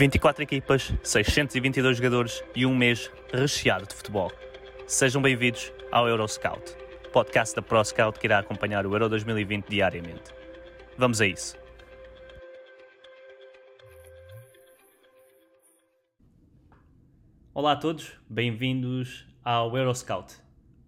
24 0.00 0.42
equipas, 0.42 0.94
622 1.02 1.98
jogadores 1.98 2.42
e 2.56 2.64
um 2.64 2.74
mês 2.74 3.12
recheado 3.34 3.86
de 3.86 3.94
futebol. 3.94 4.32
Sejam 4.86 5.20
bem-vindos 5.20 5.70
ao 5.92 6.08
Euroscout, 6.08 6.74
podcast 7.12 7.54
da 7.54 7.60
ProScout 7.60 8.18
que 8.18 8.26
irá 8.26 8.38
acompanhar 8.38 8.86
o 8.86 8.94
Euro 8.94 9.10
2020 9.10 9.68
diariamente. 9.68 10.32
Vamos 10.96 11.20
a 11.20 11.26
isso. 11.26 11.54
Olá 17.52 17.72
a 17.72 17.76
todos, 17.76 18.10
bem-vindos 18.26 19.26
ao 19.44 19.76
Euroscout. 19.76 20.34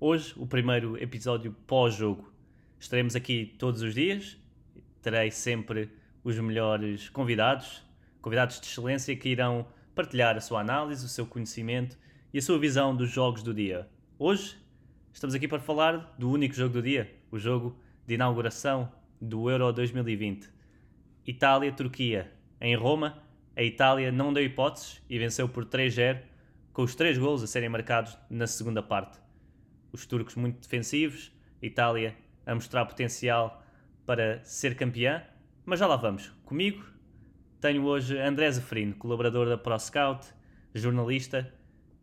Hoje, 0.00 0.32
o 0.38 0.46
primeiro 0.46 0.96
episódio 0.96 1.54
pós-jogo. 1.66 2.32
Estaremos 2.80 3.14
aqui 3.14 3.54
todos 3.58 3.82
os 3.82 3.92
dias, 3.92 4.38
terei 5.02 5.30
sempre 5.30 5.90
os 6.24 6.38
melhores 6.38 7.10
convidados 7.10 7.91
convidados 8.22 8.60
de 8.60 8.66
excelência 8.66 9.14
que 9.16 9.28
irão 9.28 9.66
partilhar 9.94 10.36
a 10.36 10.40
sua 10.40 10.60
análise, 10.60 11.04
o 11.04 11.08
seu 11.08 11.26
conhecimento 11.26 11.98
e 12.32 12.38
a 12.38 12.42
sua 12.42 12.58
visão 12.58 12.96
dos 12.96 13.10
jogos 13.10 13.42
do 13.42 13.52
dia. 13.52 13.88
Hoje, 14.16 14.56
estamos 15.12 15.34
aqui 15.34 15.48
para 15.48 15.58
falar 15.58 16.14
do 16.16 16.30
único 16.30 16.54
jogo 16.54 16.72
do 16.72 16.82
dia, 16.82 17.12
o 17.32 17.38
jogo 17.38 17.76
de 18.06 18.14
inauguração 18.14 18.90
do 19.20 19.50
Euro 19.50 19.72
2020. 19.72 20.48
Itália-Turquia. 21.26 22.32
Em 22.60 22.76
Roma, 22.76 23.22
a 23.56 23.62
Itália 23.62 24.12
não 24.12 24.32
deu 24.32 24.44
hipóteses 24.44 25.02
e 25.10 25.18
venceu 25.18 25.48
por 25.48 25.66
3-0, 25.66 26.22
com 26.72 26.82
os 26.82 26.94
três 26.94 27.18
gols 27.18 27.42
a 27.42 27.46
serem 27.48 27.68
marcados 27.68 28.16
na 28.30 28.46
segunda 28.46 28.82
parte. 28.82 29.18
Os 29.92 30.06
turcos 30.06 30.36
muito 30.36 30.60
defensivos, 30.60 31.32
a 31.60 31.66
Itália 31.66 32.16
a 32.46 32.54
mostrar 32.54 32.86
potencial 32.86 33.62
para 34.06 34.42
ser 34.44 34.76
campeã, 34.76 35.22
mas 35.64 35.80
já 35.80 35.86
lá 35.86 35.96
vamos. 35.96 36.28
Comigo 36.44 36.92
tenho 37.62 37.84
hoje 37.84 38.20
André 38.20 38.50
Zeferino, 38.50 38.96
colaborador 38.96 39.48
da 39.48 39.56
ProScout, 39.56 40.26
jornalista. 40.74 41.48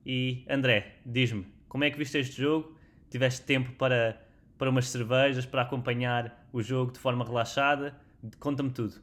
E 0.05 0.45
André, 0.49 1.01
diz-me, 1.05 1.45
como 1.67 1.83
é 1.83 1.91
que 1.91 1.97
viste 1.97 2.17
este 2.17 2.41
jogo? 2.41 2.73
Tiveste 3.09 3.45
tempo 3.45 3.73
para, 3.73 4.25
para 4.57 4.69
umas 4.69 4.87
cervejas, 4.87 5.45
para 5.45 5.63
acompanhar 5.63 6.47
o 6.53 6.61
jogo 6.61 6.93
de 6.93 6.99
forma 6.99 7.25
relaxada? 7.25 7.99
Conta-me 8.39 8.71
tudo. 8.71 9.01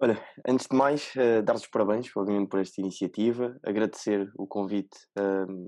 Olha, 0.00 0.18
antes 0.48 0.66
de 0.66 0.74
mais, 0.74 1.12
uh, 1.16 1.42
dar-vos 1.42 1.66
parabéns, 1.66 2.10
obviamente, 2.16 2.48
por 2.48 2.58
esta 2.58 2.80
iniciativa, 2.80 3.54
agradecer 3.62 4.32
o 4.38 4.46
convite 4.46 4.96
um, 5.18 5.66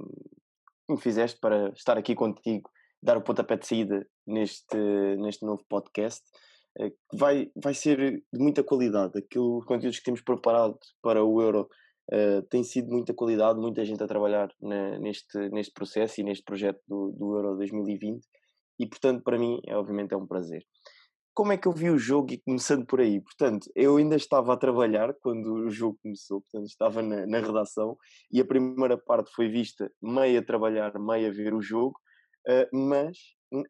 que 0.87 0.95
me 0.95 0.99
fizeste 0.99 1.39
para 1.39 1.69
estar 1.69 1.99
aqui 1.99 2.15
contigo, 2.15 2.71
dar 3.03 3.19
o 3.19 3.23
pontapé 3.23 3.59
de 3.59 3.67
saída 3.67 4.07
neste, 4.27 4.79
neste 5.19 5.45
novo 5.45 5.63
podcast, 5.69 6.25
que 6.79 7.17
vai, 7.17 7.51
vai 7.57 7.75
ser 7.75 8.23
de 8.33 8.39
muita 8.39 8.63
qualidade. 8.63 9.19
Aquilo, 9.19 9.59
os 9.59 9.65
conteúdos 9.65 9.99
que 9.99 10.05
temos 10.05 10.23
preparado 10.23 10.79
para 11.03 11.25
o 11.25 11.41
Euro 11.41 11.69
uh, 12.13 12.43
têm 12.49 12.65
sido 12.65 12.91
muita 12.91 13.15
qualidade, 13.15 13.59
muita 13.59 13.85
gente 13.85 14.03
a 14.03 14.07
trabalhar 14.07 14.49
na, 14.61 14.99
neste, 14.99 15.39
neste 15.51 15.73
processo 15.73 16.21
e 16.21 16.25
neste 16.25 16.45
projeto 16.45 16.81
do, 16.89 17.13
do 17.13 17.37
Euro 17.37 17.57
2020, 17.57 18.25
e 18.81 18.87
portanto, 18.87 19.23
para 19.23 19.39
mim, 19.39 19.61
é, 19.67 19.77
obviamente, 19.77 20.13
é 20.13 20.17
um 20.17 20.27
prazer 20.27 20.63
como 21.35 21.53
é 21.53 21.57
que 21.57 21.67
eu 21.67 21.73
vi 21.73 21.91
o 21.91 21.99
jogo 21.99 22.33
e 22.33 22.39
começando 22.39 22.87
por 22.87 23.01
aí? 23.01 23.21
Portanto, 23.21 23.71
eu 23.75 23.97
ainda 23.97 24.17
estava 24.17 24.53
a 24.53 24.57
trabalhar 24.57 25.15
quando 25.21 25.53
o 25.55 25.71
jogo 25.71 25.99
começou, 26.03 26.43
portanto, 26.43 26.67
estava 26.67 27.03
na, 27.03 27.27
na 27.27 27.39
redação 27.39 27.97
e 28.31 28.41
a 28.41 28.45
primeira 28.45 28.99
parte 28.99 29.33
foi 29.35 29.49
vista 29.49 29.91
meia 30.03 30.41
a 30.41 30.45
trabalhar, 30.45 30.93
meia 30.99 31.29
a 31.29 31.33
ver 31.33 31.55
o 31.55 31.63
jogo, 31.63 31.99
uh, 32.49 32.77
mas 32.77 33.17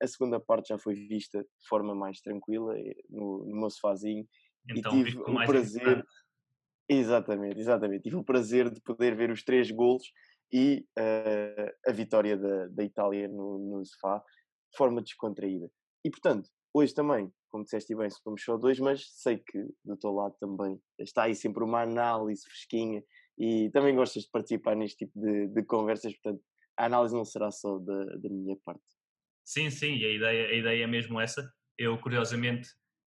a 0.00 0.06
segunda 0.06 0.40
parte 0.40 0.68
já 0.68 0.78
foi 0.78 0.94
vista 0.94 1.40
de 1.40 1.68
forma 1.68 1.94
mais 1.94 2.20
tranquila, 2.20 2.74
no, 3.08 3.44
no 3.44 3.60
meu 3.60 3.70
sofazinho, 3.70 4.26
Então, 4.70 4.98
e 5.00 5.04
tive 5.04 5.18
o 5.22 5.32
mais 5.32 5.50
prazer. 5.50 5.82
importante. 5.82 6.08
Exatamente, 6.88 7.58
exatamente. 7.58 8.02
Tive 8.02 8.16
o 8.16 8.24
prazer 8.24 8.70
de 8.70 8.80
poder 8.80 9.16
ver 9.16 9.30
os 9.30 9.42
três 9.42 9.70
golos 9.70 10.02
e 10.52 10.86
uh, 10.98 11.72
a 11.88 11.92
vitória 11.92 12.36
da, 12.36 12.66
da 12.68 12.84
Itália 12.84 13.26
no, 13.28 13.58
no 13.58 13.84
sofá 13.84 14.18
de 14.18 14.76
forma 14.76 15.00
descontraída. 15.00 15.70
E 16.04 16.10
portanto, 16.10 16.50
hoje 16.74 16.92
também, 16.92 17.32
como 17.50 17.64
disseste 17.64 17.94
bem, 17.94 18.10
somos 18.10 18.42
só 18.44 18.56
dois, 18.56 18.78
mas 18.78 19.06
sei 19.14 19.38
que 19.38 19.58
do 19.84 19.96
teu 19.96 20.12
lado 20.12 20.34
também 20.38 20.78
está 20.98 21.24
aí 21.24 21.34
sempre 21.34 21.64
uma 21.64 21.82
análise 21.82 22.42
fresquinha 22.44 23.02
e 23.38 23.70
também 23.70 23.94
gostas 23.94 24.24
de 24.24 24.30
participar 24.30 24.76
neste 24.76 25.06
tipo 25.06 25.18
de, 25.18 25.48
de 25.48 25.62
conversas, 25.64 26.12
portanto, 26.18 26.42
a 26.76 26.86
análise 26.86 27.14
não 27.14 27.24
será 27.24 27.50
só 27.50 27.78
da, 27.78 28.04
da 28.16 28.28
minha 28.28 28.56
parte. 28.64 28.82
Sim, 29.44 29.70
sim, 29.70 29.96
e 29.96 30.04
a 30.04 30.10
ideia, 30.10 30.48
a 30.48 30.54
ideia 30.54 30.84
é 30.84 30.86
mesmo 30.86 31.20
essa. 31.20 31.52
Eu, 31.78 31.98
curiosamente, 31.98 32.68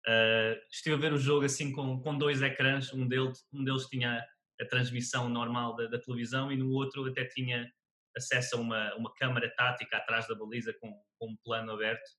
uh, 0.08 0.60
estive 0.72 0.96
a 0.96 1.00
ver 1.00 1.14
o 1.14 1.18
jogo 1.18 1.46
assim 1.46 1.72
com, 1.72 2.00
com 2.02 2.18
dois 2.18 2.42
ecrãs, 2.42 2.94
um 2.94 3.08
deles, 3.08 3.46
um 3.52 3.64
deles 3.64 3.88
tinha 3.88 4.24
a 4.60 4.66
transmissão 4.66 5.30
normal 5.30 5.76
da, 5.76 5.88
da 5.88 6.00
televisão 6.00 6.52
e 6.52 6.58
no 6.58 6.70
outro 6.72 7.06
até 7.06 7.26
tinha 7.26 7.72
acesso 8.16 8.58
a 8.58 8.60
uma, 8.60 8.96
uma 8.96 9.14
câmara 9.14 9.50
tática 9.56 9.98
atrás 9.98 10.28
da 10.28 10.36
baliza 10.36 10.74
com, 10.80 10.92
com 11.18 11.28
um 11.32 11.38
plano 11.44 11.72
aberto 11.72 12.10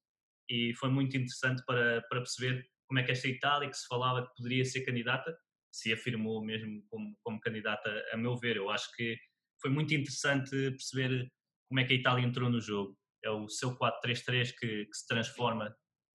e 0.48 0.75
foi 0.75 0.88
muito 0.91 1.16
interessante 1.16 1.62
para, 1.65 2.03
para 2.03 2.21
perceber 2.21 2.66
como 2.88 2.98
é 2.98 3.04
que 3.04 3.12
esta 3.12 3.28
Itália, 3.28 3.69
que 3.69 3.77
se 3.77 3.87
falava 3.87 4.27
que 4.27 4.34
poderia 4.37 4.65
ser 4.65 4.81
candidata, 4.81 5.37
se 5.72 5.92
afirmou 5.92 6.44
mesmo 6.44 6.82
como, 6.88 7.16
como 7.22 7.41
candidata, 7.41 7.88
a 8.12 8.16
meu 8.16 8.37
ver. 8.37 8.56
Eu 8.56 8.69
acho 8.69 8.91
que 8.97 9.16
foi 9.60 9.71
muito 9.71 9.94
interessante 9.94 10.50
perceber 10.50 11.31
como 11.69 11.78
é 11.78 11.84
que 11.84 11.92
a 11.92 11.97
Itália 11.97 12.25
entrou 12.25 12.50
no 12.50 12.60
jogo. 12.60 12.98
É 13.25 13.31
o 13.31 13.48
seu 13.48 13.76
4-3-3 13.76 14.53
que, 14.58 14.86
que 14.86 14.94
se 14.94 15.06
transforma 15.06 15.75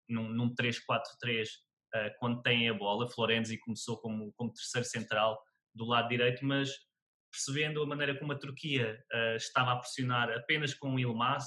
num, 0.09 0.29
num 0.29 0.55
3-4-3 0.55 1.49
uh, 1.95 2.11
quando 2.19 2.43
tem 2.43 2.69
a 2.69 2.75
bola. 2.75 3.09
Florenzi 3.09 3.59
começou 3.59 4.01
como, 4.01 4.33
como 4.37 4.53
terceiro 4.53 4.87
central 4.87 5.41
do 5.75 5.85
lado 5.85 6.09
direito, 6.09 6.45
mas 6.45 6.71
percebendo 7.31 7.83
a 7.83 7.87
maneira 7.87 8.17
como 8.19 8.33
a 8.33 8.39
Turquia 8.39 9.03
uh, 9.13 9.37
estava 9.37 9.73
a 9.73 9.77
pressionar 9.77 10.31
apenas 10.31 10.73
com 10.73 10.95
o 10.95 11.01
Ilmaz 11.01 11.45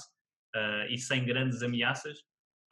uh, 0.54 0.90
e 0.90 0.98
sem 0.98 1.24
grandes 1.24 1.62
ameaças, 1.62 2.18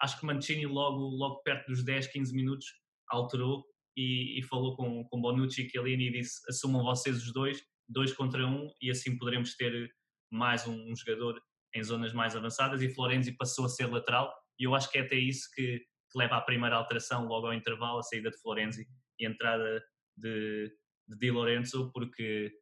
acho 0.01 0.21
que 0.21 0.27
Mancini 0.27 0.67
logo, 0.67 0.99
logo 0.99 1.43
perto 1.43 1.67
dos 1.67 1.83
10, 1.83 2.09
15 2.09 2.35
minutos 2.35 2.67
alterou 3.09 3.65
e, 3.97 4.39
e 4.39 4.43
falou 4.43 4.77
com, 4.77 5.05
com 5.05 5.21
Bonucci 5.21 5.63
e 5.63 5.71
Chiellini 5.71 6.09
e 6.09 6.13
disse 6.13 6.41
assumam 6.49 6.85
vocês 6.85 7.17
os 7.17 7.33
dois, 7.33 7.63
dois 7.89 8.13
contra 8.13 8.47
um 8.47 8.69
e 8.83 8.91
assim 8.91 9.17
poderemos 9.17 9.57
ter 9.57 9.91
mais 10.31 10.67
um, 10.67 10.75
um 10.75 10.95
jogador 10.95 11.41
em 11.75 11.83
zonas 11.83 12.13
mais 12.13 12.35
avançadas 12.35 12.83
e 12.83 12.89
Florenzi 12.89 13.37
passou 13.37 13.67
a 13.67 13.69
ser 13.69 13.87
lateral 13.87 14.33
e 14.59 14.65
eu 14.65 14.75
acho 14.75 14.91
que 14.91 14.99
é 14.99 15.03
até 15.03 15.17
isso 15.17 15.49
que, 15.55 15.79
que 15.79 16.19
leva 16.19 16.37
à 16.37 16.41
primeira 16.41 16.77
alteração 16.77 17.27
logo 17.27 17.47
ao 17.47 17.55
intervalo, 17.55 17.99
a 17.99 18.03
saída 18.03 18.31
de 18.31 18.41
Florenzi 18.41 18.87
e 19.19 19.27
a 19.27 19.31
entrada 19.31 19.85
de, 20.17 20.73
de 21.09 21.19
Di 21.19 21.31
Lorenzo 21.31 21.91
porque 21.93 22.53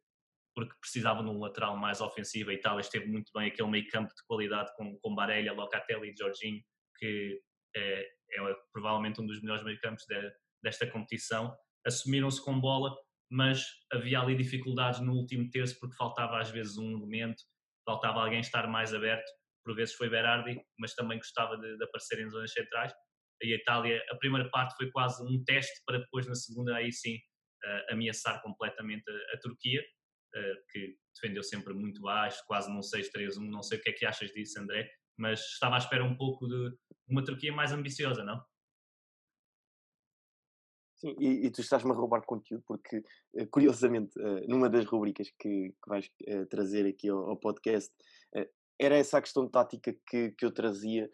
porque 0.55 0.73
precisava 0.79 1.21
de 1.21 1.29
um 1.29 1.37
lateral 1.37 1.75
mais 1.75 1.99
ofensivo. 1.99 2.49
A 2.49 2.53
Itália 2.53 2.79
esteve 2.79 3.07
muito 3.07 3.29
bem 3.35 3.47
aquele 3.47 3.69
meio 3.69 3.87
campo 3.89 4.07
de 4.15 4.23
qualidade 4.25 4.73
com, 4.77 4.97
com 4.99 5.13
Barella, 5.13 5.51
Locatelli 5.51 6.11
e 6.11 6.15
Jorginho, 6.17 6.63
que 6.97 7.41
é, 7.75 7.99
é 8.01 8.55
provavelmente 8.71 9.19
um 9.19 9.27
dos 9.27 9.41
melhores 9.41 9.65
meio-campos 9.65 10.05
de, 10.05 10.31
desta 10.63 10.87
competição. 10.87 11.53
Assumiram-se 11.85 12.41
com 12.41 12.57
bola, 12.57 12.95
mas 13.29 13.65
havia 13.91 14.21
ali 14.21 14.33
dificuldades 14.33 15.01
no 15.01 15.13
último 15.13 15.49
terço 15.49 15.77
porque 15.77 15.97
faltava 15.97 16.39
às 16.39 16.49
vezes 16.49 16.77
um 16.77 16.89
elemento, 16.91 17.43
faltava 17.85 18.21
alguém 18.21 18.39
estar 18.39 18.67
mais 18.67 18.93
aberto. 18.93 19.29
Por 19.63 19.75
vezes 19.75 19.95
foi 19.95 20.09
Berardi, 20.09 20.59
mas 20.77 20.93
também 20.93 21.17
gostava 21.17 21.57
de, 21.57 21.77
de 21.77 21.83
aparecer 21.83 22.19
em 22.19 22.29
zonas 22.29 22.51
centrais. 22.51 22.93
E 23.41 23.53
a 23.53 23.55
Itália, 23.55 24.03
a 24.09 24.15
primeira 24.15 24.49
parte 24.49 24.75
foi 24.75 24.89
quase 24.91 25.21
um 25.23 25.43
teste 25.43 25.81
para 25.85 25.99
depois, 25.99 26.27
na 26.27 26.35
segunda, 26.35 26.75
aí 26.75 26.91
sim, 26.91 27.15
uh, 27.15 27.93
ameaçar 27.93 28.41
completamente 28.41 29.03
a, 29.09 29.35
a 29.35 29.39
Turquia, 29.39 29.81
uh, 29.81 30.55
que 30.71 30.95
defendeu 31.13 31.43
sempre 31.43 31.73
muito 31.73 32.01
baixo, 32.01 32.41
quase 32.47 32.71
num 32.71 32.79
6-3-1. 32.79 33.49
Não 33.49 33.61
sei 33.61 33.77
o 33.77 33.81
que 33.81 33.89
é 33.89 33.93
que 33.93 34.05
achas 34.05 34.31
disso, 34.31 34.59
André, 34.59 34.89
mas 35.17 35.39
estava 35.41 35.75
à 35.75 35.77
espera 35.79 36.03
um 36.03 36.15
pouco 36.15 36.47
de 36.47 36.71
uma 37.09 37.23
Turquia 37.23 37.51
mais 37.51 37.71
ambiciosa, 37.71 38.23
não? 38.23 38.41
Sim, 40.95 41.15
e, 41.19 41.45
e 41.45 41.51
tu 41.51 41.61
estás-me 41.61 41.91
a 41.91 41.93
roubar 41.93 42.25
conteúdo 42.25 42.63
porque, 42.65 43.03
eh, 43.35 43.45
curiosamente, 43.47 44.17
eh, 44.19 44.45
numa 44.47 44.69
das 44.69 44.85
rubricas 44.85 45.29
que, 45.37 45.69
que 45.71 45.89
vais 45.89 46.09
eh, 46.25 46.45
trazer 46.45 46.85
aqui 46.85 47.09
ao, 47.09 47.29
ao 47.29 47.37
podcast, 47.37 47.93
era 48.77 48.95
essa 48.95 49.17
a 49.17 49.21
questão 49.21 49.47
tática 49.47 49.95
que, 50.09 50.31
que 50.31 50.45
eu 50.45 50.53
trazia 50.53 51.09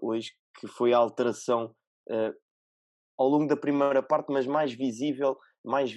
hoje, 0.00 0.32
que 0.58 0.66
foi 0.66 0.94
a 0.94 0.96
alteração 0.96 1.76
ao 3.18 3.28
longo 3.28 3.46
da 3.46 3.58
primeira 3.58 4.02
parte, 4.02 4.32
mas 4.32 4.46
mais 4.46 4.72
visível 4.72 5.36
mais 5.62 5.92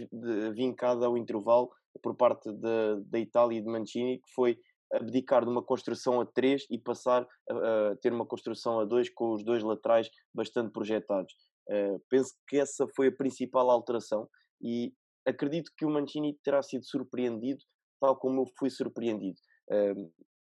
vincada 0.54 1.06
ao 1.06 1.18
intervalo 1.18 1.70
por 2.02 2.16
parte 2.16 2.52
da, 2.54 2.96
da 3.06 3.20
Itália 3.20 3.58
e 3.58 3.62
de 3.62 3.68
Mancini, 3.68 4.20
que 4.20 4.34
foi 4.34 4.60
abdicar 4.94 5.44
de 5.44 5.52
uma 5.52 5.62
construção 5.62 6.22
a 6.22 6.26
três 6.26 6.66
e 6.70 6.78
passar 6.78 7.28
a, 7.50 7.54
a, 7.92 7.96
ter 7.98 8.14
uma 8.14 8.26
construção 8.26 8.80
a 8.80 8.86
dois 8.86 9.10
com 9.10 9.34
os 9.34 9.44
dois 9.44 9.62
laterais 9.64 10.10
bastante 10.34 10.72
projetados. 10.72 11.34
Uh, 11.70 12.02
penso 12.10 12.34
que 12.48 12.58
essa 12.58 12.88
foi 12.96 13.08
a 13.08 13.12
principal 13.16 13.70
alteração 13.70 14.28
e 14.62 14.94
acredito 15.26 15.72
que 15.78 15.86
o 15.86 15.90
Mancini 15.90 16.38
terá 16.44 16.64
sido 16.64 16.86
surpreendido, 16.86 17.62
tal 18.00 18.16
como 18.18 18.42
eu 18.42 18.46
fui 18.58 18.70
surpreendido. 18.70 19.38
Uh, 19.70 20.12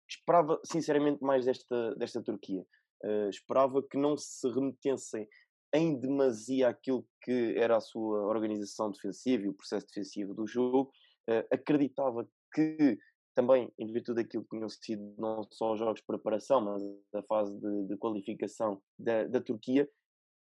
esperava 0.08 0.60
sinceramente 0.64 1.22
mais 1.22 1.44
desta, 1.44 1.94
desta 1.96 2.22
Turquia. 2.22 2.64
Uh, 3.04 3.28
esperava 3.28 3.82
que 3.82 3.98
não 3.98 4.16
se 4.16 4.48
remetessem 4.48 5.28
em 5.74 5.98
demasia 5.98 6.68
aquilo 6.68 7.06
que 7.22 7.54
era 7.56 7.76
a 7.76 7.80
sua 7.80 8.26
organização 8.26 8.90
defensiva 8.90 9.44
e 9.44 9.48
o 9.48 9.54
processo 9.54 9.86
defensivo 9.86 10.34
do 10.34 10.46
jogo. 10.46 10.90
Uh, 11.28 11.46
acreditava 11.50 12.26
que 12.54 12.98
também, 13.34 13.72
em 13.78 13.90
virtude 13.90 14.22
daquilo 14.22 14.44
que 14.44 14.50
tinham 14.50 14.68
sido 14.68 15.14
não 15.18 15.42
só 15.50 15.72
os 15.72 15.78
jogos 15.78 16.00
de 16.00 16.06
preparação, 16.06 16.60
mas 16.60 16.82
a 17.14 17.22
fase 17.22 17.58
de, 17.58 17.88
de 17.88 17.96
qualificação 17.96 18.80
da, 18.98 19.24
da 19.24 19.40
Turquia, 19.40 19.88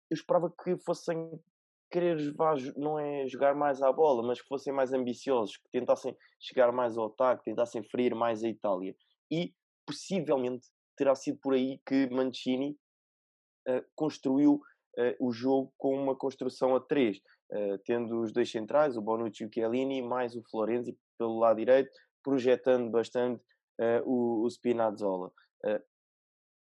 eu 0.10 0.16
esperava 0.16 0.52
que 0.64 0.78
fossem 0.78 1.40
querer 1.92 2.18
não 2.78 3.00
é 3.00 3.28
jogar 3.28 3.56
mais 3.56 3.82
à 3.82 3.92
bola, 3.92 4.24
mas 4.24 4.42
que 4.42 4.48
fossem 4.48 4.72
mais 4.72 4.94
ambiciosos, 4.94 5.58
que 5.58 5.70
tentassem 5.72 6.16
chegar 6.40 6.72
mais 6.72 6.98
ao 6.98 7.08
ataque, 7.08 7.44
tentassem 7.44 7.84
ferir 7.84 8.16
mais 8.16 8.44
a 8.44 8.48
Itália. 8.48 8.96
E 9.32 9.54
possivelmente 9.86 10.68
terá 10.96 11.16
sido 11.16 11.40
por 11.40 11.54
aí 11.54 11.80
que 11.86 12.08
Mancini 12.10 12.78
uh, 13.68 13.84
construiu 13.96 14.56
uh, 14.56 15.28
o 15.28 15.32
jogo 15.32 15.74
com 15.78 15.96
uma 15.96 16.16
construção 16.16 16.76
a 16.76 16.80
três, 16.80 17.18
uh, 17.52 17.78
tendo 17.86 18.22
os 18.22 18.32
dois 18.32 18.52
centrais, 18.52 18.96
o 18.96 19.02
Bonucci 19.02 19.44
e 19.44 19.48
o 19.48 19.50
Chiellini, 19.52 20.02
mais 20.02 20.36
o 20.36 20.44
Florenzi 20.50 20.98
pelo 21.18 21.40
lado 21.40 21.58
direito, 21.58 21.90
projetando 22.24 22.90
bastante 22.90 23.42
o, 24.06 24.44
o 24.44 24.50
Spinazzola. 24.50 25.32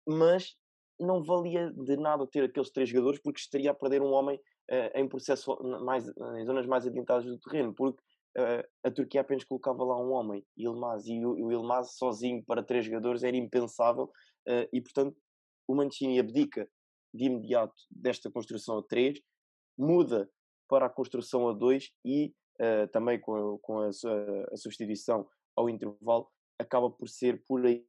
mas 0.06 0.55
não 0.99 1.23
valia 1.23 1.71
de 1.71 1.97
nada 1.97 2.27
ter 2.27 2.45
aqueles 2.45 2.71
três 2.71 2.89
jogadores 2.89 3.21
porque 3.23 3.41
estaria 3.41 3.71
a 3.71 3.75
perder 3.75 4.03
um 4.03 4.12
homem 4.12 4.41
em 4.95 5.09
processo 5.09 5.56
mais 5.83 6.06
em 6.06 6.45
zonas 6.45 6.67
mais 6.67 6.87
adiantadas 6.87 7.25
do 7.25 7.39
terreno, 7.39 7.73
porque 7.73 8.03
a 8.85 8.91
Turquia 8.91 9.23
apenas 9.23 9.45
colocava 9.45 9.83
lá 9.83 9.99
um 9.99 10.12
homem, 10.12 10.45
Ilmaz, 10.56 11.06
e 11.06 11.25
o, 11.25 11.47
o 11.47 11.50
Ilmaz 11.50 11.97
sozinho 11.97 12.45
para 12.45 12.62
três 12.62 12.85
jogadores 12.85 13.23
era 13.23 13.37
impensável, 13.37 14.11
e 14.73 14.81
portanto 14.83 15.17
o 15.67 15.75
Mancini 15.75 16.19
abdica 16.19 16.69
de 17.12 17.25
imediato 17.25 17.75
desta 17.91 18.31
construção 18.31 18.79
a 18.79 18.83
3, 18.83 19.21
muda 19.77 20.29
para 20.69 20.87
a 20.87 20.91
construção 20.91 21.49
a 21.49 21.53
2 21.53 21.91
e 22.05 22.35
uh, 22.61 22.89
também 22.93 23.21
com, 23.21 23.59
com 23.59 23.81
a, 23.81 23.89
a, 23.89 24.56
substituição 24.56 25.29
ao 25.56 25.69
intervalo, 25.69 26.29
acaba 26.59 26.91
por 26.91 27.09
ser 27.09 27.43
por 27.47 27.65
aí 27.65 27.87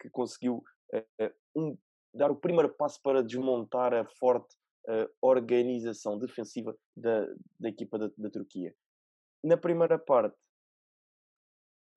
que 0.00 0.10
conseguiu 0.10 0.62
uh, 0.94 1.32
um, 1.54 1.76
dar 2.16 2.30
o 2.30 2.36
primeiro 2.36 2.72
passo 2.74 3.00
para 3.02 3.22
desmontar 3.22 3.94
a 3.94 4.04
forte 4.04 4.54
uh, 4.88 5.08
organização 5.20 6.18
defensiva 6.18 6.76
da, 6.96 7.26
da 7.58 7.68
equipa 7.68 7.98
da, 7.98 8.10
da, 8.16 8.30
Turquia. 8.30 8.74
Na 9.44 9.56
primeira 9.56 9.98
parte, 9.98 10.36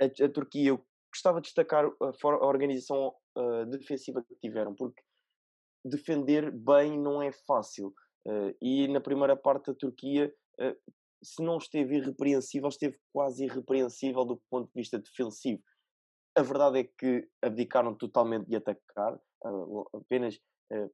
a, 0.01 0.05
a, 0.05 0.29
Turquia, 0.29 0.69
eu 0.69 0.85
gostava 1.11 1.41
de 1.41 1.45
destacar 1.45 1.85
a, 1.85 1.89
a 2.25 2.45
organização 2.45 3.15
defensiva 3.69 4.21
que 4.21 4.35
tiveram, 4.35 4.75
porque 4.75 5.01
defender 5.85 6.51
bem 6.51 6.99
não 6.99 7.21
é 7.21 7.31
fácil. 7.31 7.93
Uh, 8.25 8.53
e 8.61 8.87
na 8.87 8.99
primeira 8.99 9.35
parte 9.35 9.71
a 9.71 9.73
Turquia, 9.73 10.33
uh, 10.59 10.93
se 11.23 11.41
não 11.41 11.57
esteve 11.57 11.97
irrepreensível, 11.97 12.69
esteve 12.69 12.97
quase 13.13 13.45
irrepreensível 13.45 14.25
do 14.25 14.41
ponto 14.49 14.67
de 14.67 14.73
vista 14.75 14.99
defensivo. 14.99 15.61
A 16.35 16.41
verdade 16.41 16.79
é 16.79 16.83
que 16.83 17.27
abdicaram 17.41 17.95
totalmente 17.95 18.47
de 18.47 18.55
atacar, 18.55 19.15
uh, 19.15 19.19
apenas 19.93 20.39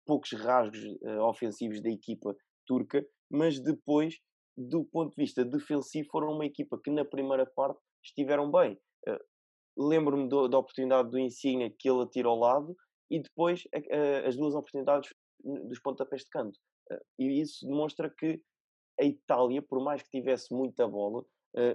poucos 0.06 0.32
rasgos 0.34 0.82
ofensivos 1.22 1.82
da 1.82 1.90
equipa 1.90 2.36
turca, 2.68 3.06
mas 3.30 3.60
depois, 3.60 4.20
do 4.58 4.86
ponto 4.86 5.16
de 5.16 5.22
vista 5.22 5.44
defensivo, 5.44 6.08
foram 6.10 6.34
uma 6.34 6.46
equipa 6.46 6.80
que 6.84 6.92
na 6.92 7.04
primeira 7.04 7.46
parte 7.46 7.80
estiveram 8.04 8.52
bem. 8.52 8.80
Lembro-me 9.78 10.30
da 10.30 10.58
oportunidade 10.58 11.10
do 11.10 11.20
Insigne 11.20 11.70
que 11.78 11.90
ele 11.90 12.04
atira 12.04 12.30
ao 12.30 12.40
lado, 12.40 12.76
e 13.12 13.22
depois 13.22 13.64
as 14.26 14.36
duas 14.36 14.56
oportunidades 14.56 15.14
dos 15.44 15.80
pontapés 15.80 16.22
de 16.22 16.30
canto. 16.30 16.58
E 17.20 17.42
isso 17.42 17.66
demonstra 17.68 18.10
que 18.10 18.42
a 19.00 19.04
Itália, 19.04 19.62
por 19.62 19.84
mais 19.84 20.02
que 20.02 20.10
tivesse 20.10 20.54
muita 20.54 20.88
bola, 20.88 21.26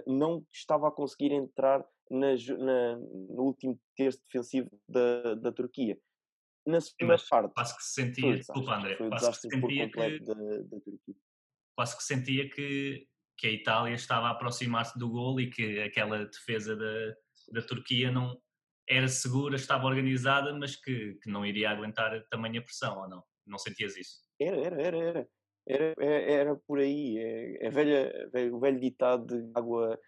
não 0.07 0.43
estava 0.51 0.87
a 0.87 0.91
conseguir 0.91 1.31
entrar 1.31 1.85
na, 2.09 2.33
na, 2.57 2.97
no 2.97 3.43
último 3.43 3.79
terço 3.95 4.19
defensivo 4.25 4.69
da, 4.87 5.35
da 5.35 5.51
Turquia. 5.51 5.97
Na 6.65 6.79
segunda 6.79 7.17
Sim, 7.17 7.25
parte. 7.29 7.53
Quase 7.53 7.77
que 7.77 7.83
se 7.83 7.93
sentia. 7.93 8.37
Desculpa, 8.37 8.75
André. 8.75 8.95
Foi 8.95 9.09
quase 9.09 9.31
que 9.31 9.49
sentia 9.49 9.89
que, 9.89 10.19
da, 10.19 10.35
da. 10.35 10.77
Quase 11.75 11.97
que 11.97 12.03
sentia 12.03 12.49
que, 12.49 13.07
que 13.37 13.47
a 13.47 13.51
Itália 13.51 13.95
estava 13.95 14.27
a 14.27 14.31
aproximar-se 14.31 14.97
do 14.99 15.09
gol 15.09 15.39
e 15.39 15.49
que 15.49 15.79
aquela 15.81 16.25
defesa 16.25 16.75
da, 16.75 17.15
da 17.53 17.61
Turquia 17.65 18.11
não, 18.11 18.39
era 18.87 19.07
segura, 19.07 19.55
estava 19.55 19.87
organizada, 19.87 20.53
mas 20.53 20.75
que, 20.75 21.15
que 21.15 21.29
não 21.29 21.45
iria 21.45 21.69
aguentar 21.69 22.23
tamanha 22.29 22.61
pressão, 22.61 22.99
ou 22.99 23.09
não? 23.09 23.23
Não 23.47 23.57
sentias 23.57 23.97
isso? 23.97 24.19
Era, 24.39 24.57
era, 24.57 24.81
era, 24.81 24.97
era. 24.97 25.29
Era, 25.67 25.93
é, 25.99 26.33
era 26.33 26.55
por 26.55 26.79
aí. 26.79 27.17
É, 27.17 27.67
é 27.67 27.69
velha, 27.69 28.29
o 28.51 28.59
velho 28.59 28.79
ditado 28.79 29.25
de 29.25 29.51
água, 29.55 29.99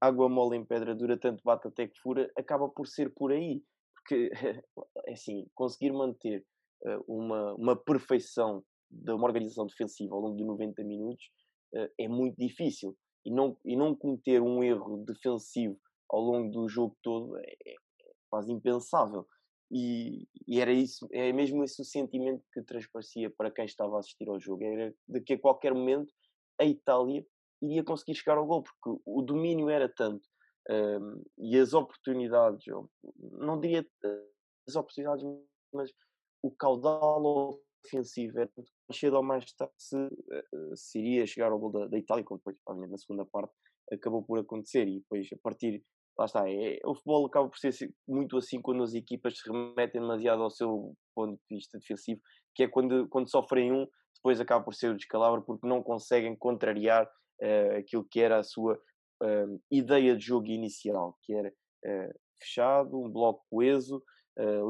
água 0.00 0.28
mole 0.28 0.56
em 0.56 0.64
pedra 0.64 0.94
dura, 0.94 1.18
tanto 1.18 1.42
bate 1.42 1.68
até 1.68 1.88
que 1.88 1.98
fura, 1.98 2.30
acaba 2.36 2.68
por 2.68 2.86
ser 2.86 3.10
por 3.10 3.32
aí. 3.32 3.62
Porque, 4.10 4.30
é 5.06 5.12
assim, 5.12 5.46
conseguir 5.54 5.92
manter 5.92 6.44
uh, 6.84 7.04
uma, 7.06 7.54
uma 7.54 7.76
perfeição 7.76 8.64
de 8.90 9.12
uma 9.12 9.26
organização 9.26 9.66
defensiva 9.66 10.14
ao 10.16 10.20
longo 10.20 10.36
de 10.36 10.44
90 10.44 10.82
minutos 10.82 11.24
uh, 11.76 11.88
é 11.96 12.08
muito 12.08 12.36
difícil. 12.36 12.96
E 13.24 13.30
não, 13.30 13.56
e 13.64 13.76
não 13.76 13.94
cometer 13.94 14.42
um 14.42 14.64
erro 14.64 15.04
defensivo 15.04 15.78
ao 16.08 16.20
longo 16.20 16.50
do 16.50 16.68
jogo 16.68 16.96
todo 17.02 17.36
é, 17.38 17.54
quase 18.28 18.50
impensável. 18.50 19.26
E, 19.70 20.26
e, 20.48 20.58
era 20.58 20.72
isso, 20.72 21.06
é 21.12 21.32
mesmo 21.32 21.62
esse 21.62 21.80
o 21.80 21.84
sentimento 21.84 22.42
que 22.52 22.62
transparecia 22.62 23.30
para 23.30 23.52
quem 23.52 23.64
estava 23.64 23.96
a 23.96 24.00
assistir 24.00 24.28
ao 24.28 24.40
jogo, 24.40 24.64
era 24.64 24.92
de 25.06 25.20
que 25.20 25.34
a 25.34 25.38
qualquer 25.38 25.72
momento 25.72 26.12
a 26.58 26.64
Itália 26.64 27.24
iria 27.62 27.84
conseguir 27.84 28.16
chegar 28.16 28.38
ao 28.38 28.46
gol, 28.46 28.64
porque 28.64 29.00
o 29.04 29.22
domínio 29.22 29.68
era 29.68 29.88
tanto 29.88 30.26
um, 30.70 31.22
e 31.38 31.58
as 31.58 31.74
oportunidades, 31.74 32.64
não 33.32 33.58
diria 33.58 33.84
as 34.68 34.76
oportunidades, 34.76 35.24
mas 35.72 35.90
o 36.42 36.50
caudal 36.50 37.60
ofensivo 37.84 38.38
era 38.38 38.50
muito 38.56 38.70
cedo 38.92 39.16
ou 39.16 39.22
mais 39.22 39.52
tarde 39.52 39.72
se, 39.76 39.96
eh, 39.96 40.44
se 40.74 40.98
iria 40.98 41.26
chegar 41.26 41.50
ao 41.50 41.58
gol 41.58 41.72
da, 41.72 41.86
da 41.86 41.98
Itália, 41.98 42.24
como 42.24 42.38
depois, 42.38 42.56
obviamente, 42.66 42.92
na 42.92 42.98
segunda 42.98 43.24
parte 43.24 43.52
acabou 43.92 44.22
por 44.22 44.38
acontecer. 44.38 44.86
E 44.86 45.00
depois 45.00 45.28
a 45.32 45.36
partir 45.42 45.82
lá 46.18 46.26
está, 46.26 46.48
é, 46.48 46.78
o 46.84 46.94
futebol 46.94 47.26
acaba 47.26 47.48
por 47.48 47.58
ser 47.58 47.72
muito 48.06 48.36
assim 48.36 48.60
quando 48.60 48.82
as 48.82 48.94
equipas 48.94 49.38
se 49.38 49.50
remetem 49.50 50.00
demasiado 50.00 50.42
ao 50.42 50.50
seu 50.50 50.94
ponto 51.14 51.40
de 51.48 51.56
vista 51.56 51.78
defensivo, 51.78 52.20
que 52.54 52.64
é 52.64 52.68
quando, 52.68 53.08
quando 53.08 53.30
sofrem 53.30 53.72
um, 53.72 53.86
depois 54.16 54.40
acaba 54.40 54.64
por 54.64 54.74
ser 54.74 54.90
o 54.90 54.96
descalabro 54.96 55.42
porque 55.42 55.66
não 55.66 55.82
conseguem 55.82 56.36
contrariar 56.36 57.06
uh, 57.06 57.78
aquilo 57.78 58.04
que 58.04 58.20
era 58.20 58.38
a 58.38 58.42
sua 58.42 58.78
uh, 59.22 59.60
ideia 59.70 60.16
de 60.16 60.24
jogo 60.24 60.46
inicial, 60.46 61.16
que 61.22 61.34
era 61.34 61.48
uh, 61.48 62.18
fechado, 62.40 62.98
um 62.98 63.10
bloco 63.10 63.44
coeso, 63.50 64.02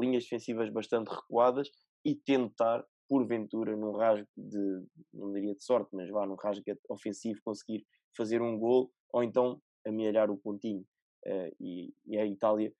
linhas 0.01 0.23
defensivas 0.23 0.69
bastante 0.69 1.07
recuadas 1.07 1.69
e 2.03 2.13
tentar, 2.13 2.83
porventura, 3.07 3.75
num 3.77 3.93
rasgo 3.93 4.27
de, 4.35 4.85
não 5.13 5.31
diria 5.31 5.55
de 5.55 5.63
sorte, 5.63 5.89
mas 5.93 6.09
vá, 6.09 6.25
num 6.25 6.35
rasgo 6.35 6.63
ofensivo, 6.89 7.39
conseguir 7.45 7.85
fazer 8.17 8.41
um 8.41 8.57
gol 8.57 8.91
ou 9.13 9.23
então 9.23 9.61
amealhar 9.85 10.29
o 10.29 10.37
pontinho. 10.37 10.85
Uh, 11.25 11.55
e, 11.59 11.93
e, 12.05 12.17
a 12.17 12.25
Itália, 12.25 12.73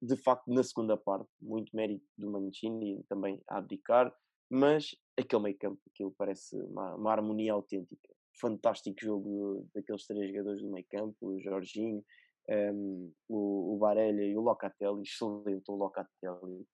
de 0.00 0.16
facto, 0.16 0.46
na 0.46 0.62
segunda 0.62 0.96
parte, 0.96 1.28
muito 1.40 1.74
mérito 1.74 2.06
do 2.16 2.30
Mancini 2.30 3.02
também 3.08 3.42
a 3.48 3.58
abdicar, 3.58 4.14
mas 4.48 4.94
aquele 5.18 5.42
meio 5.42 5.58
campo, 5.58 5.80
aquilo 5.90 6.14
parece 6.16 6.56
uma, 6.62 6.94
uma 6.94 7.12
harmonia 7.12 7.52
autêntica. 7.52 8.08
Fantástico 8.40 8.96
jogo 9.00 9.68
daqueles 9.74 10.06
três 10.06 10.30
jogadores 10.30 10.62
do 10.62 10.70
meio 10.70 10.86
campo, 10.90 11.16
o 11.20 11.40
Jorginho, 11.40 12.04
um, 12.48 12.52
ehm, 12.52 13.12
o, 13.28 13.74
o 13.74 13.78
Barella 13.78 14.22
e 14.22 14.36
o 14.36 14.40
Locatelli, 14.40 15.02
excelente 15.02 15.64
o 15.68 15.74
Locatelli, 15.74 16.66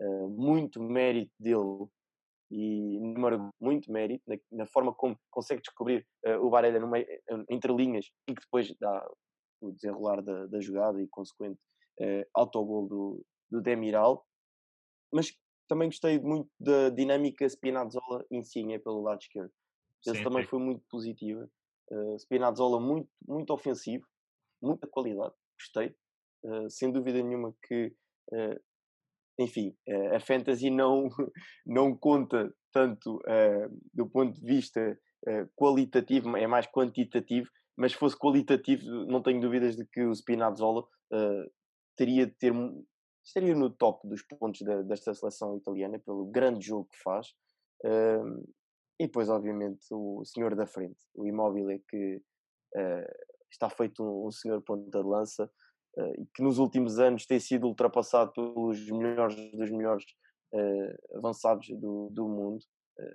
uh, 0.00 0.28
muito 0.28 0.82
mérito 0.82 1.32
dele 1.38 1.86
e 2.50 2.98
muito 3.60 3.90
mérito 3.90 4.22
na, 4.26 4.36
na, 4.52 4.66
forma 4.66 4.94
como 4.94 5.18
consegue 5.30 5.62
descobrir 5.62 6.06
uh, 6.26 6.44
o 6.44 6.50
Barella 6.50 6.78
no 6.78 6.88
meio, 6.88 7.06
entre 7.48 7.72
linhas 7.72 8.06
e 8.28 8.34
que 8.34 8.42
depois 8.42 8.72
dá 8.78 9.06
o 9.60 9.72
desenrolar 9.72 10.22
da, 10.22 10.46
da 10.46 10.60
jogada 10.60 11.00
e 11.00 11.08
consequente 11.08 11.58
uh, 12.00 12.24
autogol 12.34 12.86
do, 12.86 13.26
do 13.50 13.62
Demiral. 13.62 14.26
Mas 15.12 15.32
também 15.68 15.88
gostei 15.88 16.18
muito 16.18 16.50
da 16.60 16.90
dinâmica 16.90 17.48
Spinazzola 17.48 18.24
Insigne 18.30 18.78
pelo 18.78 19.02
lado 19.02 19.20
esquerdo. 19.20 19.52
Esse 20.06 20.22
também 20.22 20.42
sim. 20.42 20.48
foi 20.48 20.58
muito 20.58 20.82
positiva. 20.90 21.48
Uh, 21.90 22.18
Spinazzola 22.18 22.80
muito, 22.80 23.08
muito 23.26 23.52
ofensivo, 23.52 24.06
muita 24.62 24.86
qualidade, 24.86 25.34
gostei. 25.58 25.94
Uh, 26.44 26.68
sem 26.70 26.90
dúvida 26.90 27.22
nenhuma 27.22 27.54
que, 27.62 27.94
uh, 28.32 28.60
enfim, 29.38 29.76
a 30.14 30.20
fantasy 30.20 30.70
não, 30.70 31.08
não 31.66 31.96
conta 31.96 32.54
tanto 32.72 33.20
do 33.92 34.08
ponto 34.08 34.40
de 34.40 34.46
vista 34.46 34.98
qualitativo, 35.56 36.36
é 36.36 36.46
mais 36.46 36.66
quantitativo, 36.66 37.48
mas 37.76 37.92
se 37.92 37.98
fosse 37.98 38.16
qualitativo, 38.16 38.84
não 39.06 39.22
tenho 39.22 39.40
dúvidas 39.40 39.76
de 39.76 39.84
que 39.86 40.02
o 40.04 40.14
Spinazzola 40.14 40.84
teria 41.96 42.26
de 42.26 42.32
ter 42.32 42.52
estaria 43.24 43.54
no 43.54 43.70
top 43.70 44.06
dos 44.06 44.22
pontos 44.22 44.60
da, 44.60 44.82
desta 44.82 45.14
seleção 45.14 45.56
italiana 45.56 45.98
pelo 45.98 46.26
grande 46.26 46.66
jogo 46.66 46.88
que 46.90 47.02
faz. 47.02 47.28
Uh, 47.82 48.46
e 48.98 49.06
depois, 49.06 49.28
obviamente, 49.28 49.86
o 49.90 50.24
senhor 50.24 50.54
da 50.54 50.66
frente, 50.66 50.98
o 51.14 51.26
Immobile, 51.26 51.82
que 51.88 52.16
uh, 52.16 53.26
está 53.50 53.68
feito 53.68 54.02
um, 54.02 54.28
um, 54.28 54.30
senhor 54.30 54.62
ponta 54.62 55.02
de 55.02 55.08
lança 55.08 55.50
uh, 55.96 56.20
e 56.20 56.26
que 56.34 56.42
nos 56.42 56.58
últimos 56.58 56.98
anos 56.98 57.26
tem 57.26 57.40
sido 57.40 57.66
ultrapassado 57.66 58.32
pelos 58.32 58.88
melhores 58.90 59.36
dos 59.52 59.70
melhores 59.70 60.04
ah, 60.54 61.16
avançados 61.16 61.66
do, 61.80 62.10
do 62.12 62.28
mundo. 62.28 62.64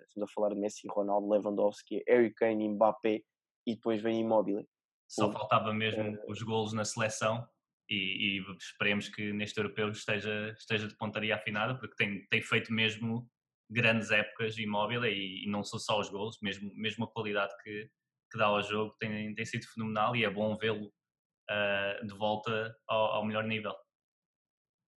estamos 0.10 0.30
a 0.30 0.34
falar 0.34 0.50
de 0.50 0.60
Messi, 0.60 0.86
Ronaldo, 0.90 1.30
Lewandowski, 1.30 2.04
Harry 2.06 2.34
Kane, 2.34 2.68
Mbappé 2.68 3.22
e 3.66 3.76
depois 3.76 4.02
vem 4.02 4.20
Immobile. 4.20 4.68
Só 5.08 5.32
faltava 5.32 5.74
mesmo 5.74 6.18
os 6.28 6.42
golos 6.42 6.74
na 6.74 6.84
seleção 6.84 7.48
e, 7.90 8.40
e, 8.40 8.56
esperemos 8.58 9.08
que 9.08 9.32
neste 9.32 9.58
europeu 9.58 9.90
esteja, 9.90 10.54
esteja 10.58 10.88
de 10.88 10.96
pontaria 10.98 11.36
afinada, 11.36 11.76
porque 11.80 11.96
tem, 11.96 12.28
tem 12.28 12.42
feito 12.42 12.74
mesmo 12.74 13.28
grandes 13.70 14.12
épocas 14.12 14.58
imóvel 14.58 15.06
e, 15.06 15.46
e 15.46 15.50
não 15.50 15.64
são 15.64 15.80
só 15.80 16.00
os 16.00 16.10
gols, 16.10 16.38
mesmo, 16.42 16.72
mesmo 16.74 17.06
a 17.06 17.12
qualidade 17.12 17.54
que, 17.64 17.90
que 18.32 18.38
dá 18.38 18.46
ao 18.46 18.62
jogo 18.64 18.96
tem, 19.00 19.34
tem 19.36 19.46
sido 19.46 19.66
fenomenal 19.68 20.16
e 20.16 20.26
é 20.26 20.30
bom 20.30 20.58
vê-lo 20.58 20.88
uh, 20.88 22.06
de 22.06 22.14
volta 22.16 22.76
ao, 22.88 23.14
ao, 23.14 23.26
melhor 23.26 23.44
nível. 23.44 23.74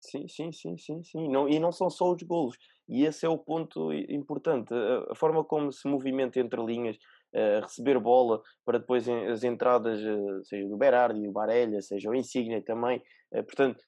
Sim, 0.02 0.28
sim, 0.28 0.52
sim, 0.52 0.78
sim, 0.78 1.04
sim. 1.04 1.28
Não, 1.28 1.50
e 1.50 1.60
não 1.60 1.72
são 1.72 1.90
só 1.90 2.12
os 2.14 2.24
golos. 2.24 2.58
E 2.88 3.04
esse 3.04 3.26
é 3.26 3.30
o 3.30 3.38
ponto 3.38 3.92
importante. 3.94 4.74
A, 5.10 5.16
forma 5.16 5.44
como 5.44 5.72
se 5.72 5.88
movimenta 5.88 6.40
entre 6.40 6.64
linhas, 6.64 6.96
uh, 7.34 7.62
receber 7.62 8.00
bola 8.00 8.42
para 8.66 8.80
depois 8.80 9.08
as 9.10 9.44
entradas, 9.44 10.00
uh, 10.02 10.44
seja 10.46 10.68
do 10.68 10.78
Berardi, 10.78 11.28
o 11.28 11.32
Barella, 11.32 11.82
seja 11.82 12.10
o 12.10 12.16
Insigne 12.16 12.62
também. 12.62 13.02
Uh, 13.32 13.44
portanto, 13.44 13.84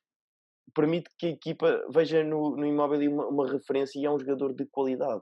permite 0.73 1.09
que 1.17 1.27
a 1.27 1.29
equipa 1.29 1.85
veja 1.89 2.23
no, 2.23 2.55
no 2.55 2.65
imóvel 2.65 3.11
uma, 3.11 3.27
uma 3.27 3.51
referência 3.51 3.99
e 3.99 4.05
é 4.05 4.11
um 4.11 4.19
jogador 4.19 4.53
de 4.53 4.65
qualidade. 4.65 5.21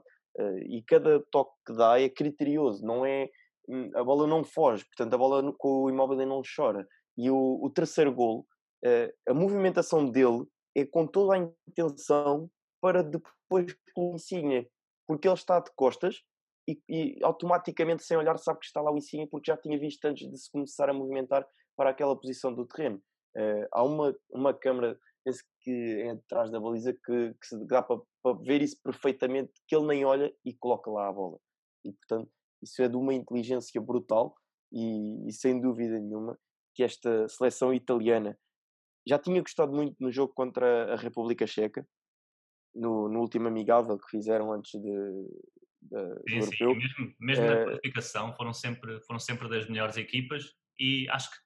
e 0.66 0.82
cada 0.86 1.20
toque 1.30 1.52
que 1.66 1.74
dá 1.74 2.00
é 2.00 2.08
criterioso, 2.08 2.84
não 2.84 3.04
é. 3.04 3.28
Hum, 3.68 3.90
a 3.94 4.02
bola 4.02 4.26
não 4.26 4.42
foge, 4.42 4.84
portanto, 4.84 5.14
a 5.14 5.18
bola 5.18 5.42
no, 5.42 5.52
com 5.52 5.84
o 5.84 5.90
imóvel 5.90 6.26
não 6.26 6.42
chora. 6.56 6.86
E 7.16 7.30
o, 7.30 7.60
o 7.62 7.70
terceiro 7.70 8.12
golo, 8.12 8.46
a 9.28 9.34
movimentação 9.34 10.08
dele 10.08 10.44
é 10.74 10.84
com 10.86 11.06
toda 11.06 11.34
a 11.34 11.52
intenção 11.68 12.50
para 12.80 13.02
depois 13.02 13.76
o 13.96 14.14
Insigne, 14.14 14.68
porque 15.06 15.28
ele 15.28 15.34
está 15.34 15.60
de 15.60 15.70
costas 15.74 16.22
e, 16.68 16.80
e, 16.88 17.18
automaticamente, 17.22 18.04
sem 18.04 18.16
olhar, 18.16 18.38
sabe 18.38 18.60
que 18.60 18.66
está 18.66 18.80
lá 18.80 18.92
o 18.92 18.96
Insigne 18.96 19.28
porque 19.28 19.50
já 19.50 19.56
tinha 19.56 19.78
visto 19.78 20.04
antes 20.04 20.30
de 20.30 20.38
se 20.38 20.50
começar 20.50 20.88
a 20.88 20.94
movimentar 20.94 21.46
para 21.76 21.90
aquela 21.90 22.18
posição 22.18 22.54
do 22.54 22.66
terreno. 22.66 23.02
Uh, 23.36 23.66
há 23.72 23.82
uma, 23.82 24.14
uma 24.30 24.54
câmara, 24.54 24.98
penso 25.24 25.42
que 25.60 25.70
é 26.02 26.10
atrás 26.10 26.50
da 26.50 26.60
baliza, 26.60 26.92
que, 26.92 27.34
que 27.34 27.46
se 27.46 27.66
dá 27.66 27.82
para, 27.82 28.00
para, 28.22 28.38
ver 28.38 28.62
isso 28.62 28.80
perfeitamente, 28.82 29.52
que 29.66 29.74
ele 29.74 29.86
nem 29.86 30.04
olha 30.04 30.32
e 30.44 30.54
coloca 30.54 30.90
lá 30.90 31.08
a 31.08 31.12
bola. 31.12 31.38
E, 31.84 31.92
portanto, 31.92 32.30
isso 32.62 32.82
é 32.82 32.88
de 32.88 32.96
uma 32.96 33.14
inteligência 33.14 33.80
brutal 33.80 34.34
e, 34.72 35.28
e 35.28 35.32
sem 35.32 35.60
dúvida 35.60 35.98
nenhuma 35.98 36.38
que 36.74 36.82
esta 36.82 37.28
seleção 37.28 37.74
italiana 37.74 38.38
já 39.06 39.18
tinha 39.18 39.40
gostado 39.40 39.72
muito 39.72 39.96
no 39.98 40.12
jogo 40.12 40.32
contra 40.34 40.94
a 40.94 40.96
República 40.96 41.46
Checa, 41.46 41.86
no, 42.74 43.08
no 43.08 43.20
último 43.20 43.48
amigável 43.48 43.98
que 43.98 44.08
fizeram 44.08 44.52
antes 44.52 44.80
de, 44.80 44.88
sim, 46.28 46.36
europeu. 46.36 46.72
Sim, 46.72 46.78
mesmo, 46.78 47.14
mesmo 47.18 47.46
na 47.46 47.52
eh, 47.52 47.64
qualificação 47.64 48.34
foram 48.34 48.52
sempre, 48.52 49.00
foram 49.02 49.18
sempre 49.18 49.48
das 49.48 49.68
melhores 49.68 49.96
equipas 49.96 50.54
e 50.78 51.08
acho 51.10 51.30
que 51.30 51.36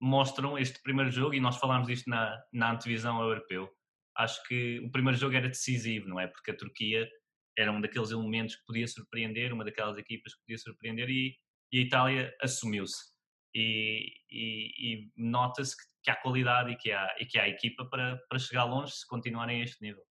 mostram 0.00 0.58
este 0.58 0.80
primeiro 0.82 1.10
jogo, 1.10 1.34
e 1.34 1.40
nós 1.40 1.56
falámos 1.56 1.88
disto 1.88 2.08
na, 2.08 2.36
na 2.52 2.72
antevisão 2.72 3.16
ao 3.16 3.28
europeu, 3.28 3.68
acho 4.16 4.42
que 4.44 4.80
o 4.80 4.90
primeiro 4.90 5.18
jogo 5.18 5.36
era 5.36 5.48
decisivo, 5.48 6.08
não 6.08 6.20
é? 6.20 6.26
Porque 6.26 6.50
a 6.50 6.56
Turquia 6.56 7.08
era 7.56 7.72
um 7.72 7.80
daqueles 7.80 8.10
elementos 8.10 8.56
que 8.56 8.64
podia 8.66 8.86
surpreender, 8.86 9.52
uma 9.52 9.64
daquelas 9.64 9.98
equipas 9.98 10.34
que 10.34 10.40
podia 10.42 10.58
surpreender 10.58 11.08
e, 11.08 11.36
e 11.72 11.78
a 11.78 11.82
Itália 11.82 12.36
assumiu-se. 12.40 13.12
E, 13.54 14.12
e, 14.30 14.70
e 14.78 15.12
nota-se 15.16 15.76
que, 15.76 15.82
que, 16.04 16.10
há 16.10 16.16
qualidade 16.16 16.72
e 16.72 16.76
que 16.76 16.92
há, 16.92 17.16
e 17.18 17.26
que 17.26 17.38
há 17.38 17.48
equipa 17.48 17.84
para, 17.86 18.16
para 18.28 18.38
chegar 18.38 18.64
longe 18.64 18.92
se 18.92 19.06
continuarem 19.06 19.60
a 19.60 19.64
este 19.64 19.82
nível. 19.82 20.04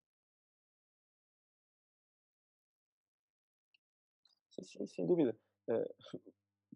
Sim, 4.50 4.88
sem 4.88 5.06
dúvida. 5.06 5.38
Uh, 5.70 5.86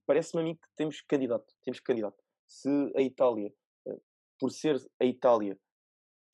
Parece-me 0.06 0.42
a 0.42 0.46
mim 0.46 0.56
que 0.56 0.68
temos 0.76 1.02
candidato. 1.02 1.54
Temos 1.64 1.80
candidato. 1.80 2.21
Se 2.52 2.70
a 2.98 3.02
Itália, 3.02 3.50
uh, 3.88 4.02
por 4.38 4.52
ser 4.52 4.76
a 5.02 5.06
Itália, 5.06 5.58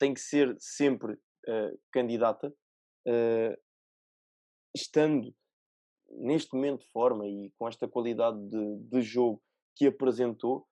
tem 0.00 0.12
que 0.12 0.20
ser 0.20 0.56
sempre 0.58 1.12
uh, 1.14 1.80
candidata, 1.92 2.52
estando 4.76 5.34
neste 6.10 6.54
momento 6.54 6.80
de 6.80 6.90
forma 6.90 7.26
e 7.26 7.50
com 7.58 7.66
esta 7.66 7.88
qualidade 7.88 8.38
de, 8.50 8.76
de 8.80 9.00
jogo 9.00 9.42
que 9.74 9.86
apresentou, 9.86 10.68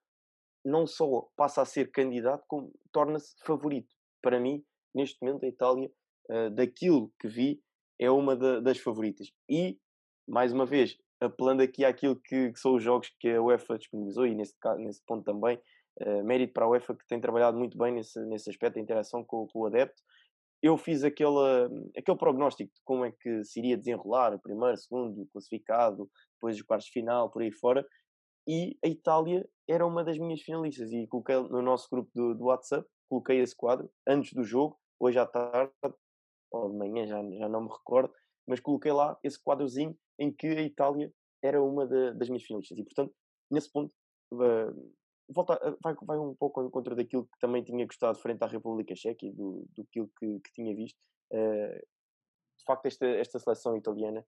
não 0.62 0.86
só 0.86 1.30
passa 1.34 1.62
a 1.62 1.64
ser 1.64 1.90
candidato, 1.90 2.44
como 2.46 2.74
torna-se 2.92 3.34
favorito. 3.42 3.94
Para 4.20 4.38
mim, 4.38 4.62
neste 4.94 5.16
momento, 5.22 5.44
a 5.44 5.48
Itália, 5.48 5.90
daquilo 6.52 7.10
que 7.18 7.26
vi, 7.26 7.62
é 7.98 8.10
uma 8.10 8.36
da, 8.36 8.60
das 8.60 8.78
favoritas. 8.78 9.32
E 9.48 9.78
mais 10.28 10.52
uma 10.52 10.66
vez, 10.66 10.98
apelando 11.20 11.62
aqui 11.62 11.84
àquilo 11.84 12.16
que, 12.16 12.52
que, 12.52 12.58
são 12.58 12.74
os 12.74 12.82
jogos 12.82 13.10
que 13.18 13.28
a 13.30 13.42
UEFA 13.42 13.78
disponibilizou, 13.78 14.26
e 14.26 14.34
nesse, 14.34 14.54
nesse 14.78 15.02
ponto 15.04 15.24
também, 15.24 15.58
uh, 16.02 16.24
mérito 16.24 16.52
para 16.52 16.64
a 16.64 16.68
UEFA 16.68 16.94
que 16.94 17.06
tem 17.06 17.20
trabalhado 17.20 17.58
muito 17.58 17.76
bem 17.76 17.92
nesse, 17.92 18.20
nesse 18.26 18.50
aspecto, 18.50 18.78
a 18.78 18.82
interação 18.82 19.24
com, 19.24 19.46
com 19.46 19.60
o 19.60 19.66
adepto. 19.66 20.02
Eu 20.62 20.76
fiz 20.76 21.04
aquele, 21.04 21.28
aquele 21.96 22.16
prognóstico 22.16 22.72
de 22.72 22.80
como 22.84 23.04
é 23.04 23.12
que 23.12 23.44
se 23.44 23.58
iria 23.60 23.76
desenrolar, 23.76 24.38
primeiro, 24.40 24.76
segundo, 24.76 25.26
classificado, 25.32 26.10
depois 26.34 26.56
os 26.56 26.62
quartos 26.62 26.86
de 26.86 26.92
final, 26.92 27.30
por 27.30 27.42
aí 27.42 27.52
fora, 27.52 27.86
e 28.48 28.78
a 28.84 28.88
Itália 28.88 29.46
era 29.68 29.86
uma 29.86 30.04
das 30.04 30.18
minhas 30.18 30.40
finalistas, 30.40 30.90
e 30.92 31.06
coloquei 31.08 31.36
no 31.36 31.60
nosso 31.60 31.88
grupo 31.90 32.10
do, 32.14 32.34
do 32.34 32.44
WhatsApp, 32.44 32.86
coloquei 33.08 33.40
esse 33.40 33.54
quadro, 33.54 33.90
antes 34.06 34.32
do 34.32 34.44
jogo, 34.44 34.78
hoje 34.98 35.18
à 35.18 35.26
tarde, 35.26 35.72
ou 36.50 36.70
de 36.70 36.76
manhã, 36.76 37.06
já, 37.06 37.22
já 37.22 37.48
não 37.48 37.62
me 37.62 37.68
recordo, 37.68 38.12
mas 38.46 38.60
coloquei 38.60 38.92
lá 38.92 39.18
esse 39.22 39.42
quadrozinho 39.42 39.96
em 40.18 40.32
que 40.32 40.46
a 40.46 40.62
Itália 40.62 41.12
era 41.42 41.62
uma 41.62 41.86
de, 41.86 42.14
das 42.14 42.28
minhas 42.28 42.44
finalistas. 42.44 42.78
E, 42.78 42.84
portanto, 42.84 43.14
nesse 43.50 43.70
ponto, 43.70 43.92
uh, 44.32 44.94
volta, 45.28 45.54
uh, 45.54 45.78
vai, 45.82 45.94
vai 46.02 46.18
um 46.18 46.34
pouco 46.34 46.60
ao 46.60 46.66
encontro 46.66 46.94
daquilo 46.94 47.26
que 47.26 47.38
também 47.38 47.62
tinha 47.62 47.84
gostado 47.84 48.18
frente 48.18 48.42
à 48.42 48.46
República 48.46 48.94
Checa 48.94 49.26
e 49.26 49.32
do, 49.32 49.66
do 49.74 49.86
que, 49.86 50.06
que 50.16 50.52
tinha 50.54 50.74
visto. 50.74 50.98
Uh, 51.32 51.78
de 52.58 52.64
facto, 52.64 52.86
esta, 52.86 53.06
esta 53.06 53.38
seleção 53.38 53.76
italiana 53.76 54.26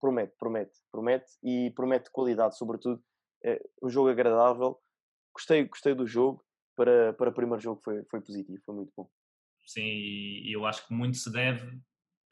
promete, 0.00 0.34
promete, 0.38 0.78
promete 0.90 1.26
e 1.42 1.70
promete 1.72 2.10
qualidade, 2.10 2.56
sobretudo. 2.56 3.02
um 3.82 3.90
jogo 3.90 4.08
agradável. 4.08 4.80
Gostei, 5.34 5.64
gostei 5.64 5.94
do 5.94 6.06
jogo. 6.06 6.42
Para, 6.74 7.12
para 7.12 7.30
o 7.30 7.34
primeiro 7.34 7.60
jogo 7.60 7.82
foi, 7.82 8.02
foi 8.04 8.20
positivo, 8.20 8.62
foi 8.64 8.74
muito 8.74 8.92
bom. 8.96 9.10
Sim, 9.66 9.82
e 9.82 10.54
eu 10.54 10.64
acho 10.64 10.86
que 10.86 10.94
muito 10.94 11.18
se 11.18 11.30
deve 11.30 11.78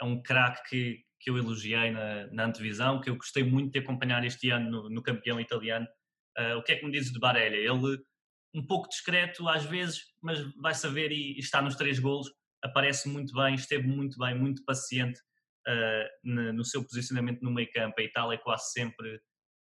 a 0.00 0.06
um 0.06 0.22
craque 0.22 0.68
que, 0.68 1.04
que 1.20 1.30
eu 1.30 1.38
elogiei 1.38 1.90
na, 1.90 2.26
na 2.28 2.44
antevisão, 2.46 3.00
que 3.00 3.10
eu 3.10 3.16
gostei 3.16 3.42
muito 3.42 3.72
de 3.72 3.78
acompanhar 3.78 4.24
este 4.24 4.50
ano 4.50 4.70
no, 4.70 4.90
no 4.90 5.02
campeão 5.02 5.40
italiano. 5.40 5.86
Uh, 6.38 6.58
o 6.58 6.62
que 6.62 6.72
é 6.72 6.76
que 6.76 6.84
me 6.84 6.92
dizes 6.92 7.12
de 7.12 7.18
Barella? 7.18 7.56
Ele, 7.56 7.98
um 8.54 8.66
pouco 8.66 8.88
discreto 8.88 9.48
às 9.48 9.64
vezes, 9.64 10.02
mas 10.22 10.40
vai 10.60 10.74
saber 10.74 11.10
e, 11.12 11.36
e 11.36 11.38
está 11.38 11.62
nos 11.62 11.76
três 11.76 11.98
golos, 11.98 12.30
aparece 12.62 13.08
muito 13.08 13.32
bem, 13.34 13.54
esteve 13.54 13.86
muito 13.86 14.18
bem, 14.18 14.34
muito 14.34 14.64
paciente 14.64 15.18
uh, 15.68 16.08
no, 16.22 16.52
no, 16.52 16.64
seu 16.64 16.82
posicionamento 16.82 17.42
no 17.42 17.52
meio 17.52 17.70
campo. 17.72 17.94
A 17.98 18.04
Itália 18.04 18.38
quase 18.38 18.72
sempre 18.72 19.20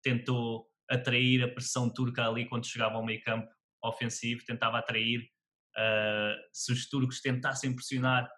tentou 0.02 0.66
atrair 0.88 1.42
a 1.42 1.48
pressão 1.48 1.92
turca 1.92 2.26
ali 2.26 2.48
quando 2.48 2.66
chegava 2.66 2.94
ao 2.94 3.04
meio 3.04 3.22
campo 3.22 3.48
ofensivo, 3.84 4.44
tentava 4.44 4.78
atrair. 4.78 5.20
Uh, 5.76 6.34
se 6.52 6.72
os 6.72 6.88
turcos 6.88 7.20
tentassem 7.20 7.74
pressionar, 7.74 8.28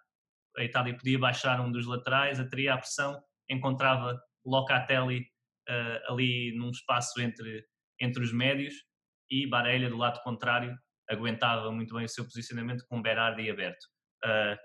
a 0.57 0.63
Itália 0.63 0.95
podia 0.95 1.17
baixar 1.17 1.59
um 1.61 1.71
dos 1.71 1.85
laterais, 1.85 2.39
atraía 2.39 2.73
a 2.73 2.77
pressão, 2.77 3.21
encontrava 3.49 4.19
Locatelli 4.45 5.21
uh, 5.69 6.11
ali 6.11 6.53
num 6.55 6.69
espaço 6.69 7.21
entre, 7.21 7.65
entre 7.99 8.23
os 8.23 8.33
médios 8.33 8.73
e 9.29 9.47
Barella 9.47 9.89
do 9.89 9.97
lado 9.97 10.21
contrário 10.23 10.75
aguentava 11.09 11.71
muito 11.71 11.93
bem 11.93 12.05
o 12.05 12.09
seu 12.09 12.23
posicionamento 12.23 12.85
com 12.87 13.01
Berardi 13.01 13.49
aberto. 13.49 13.83
Uh, 14.23 14.57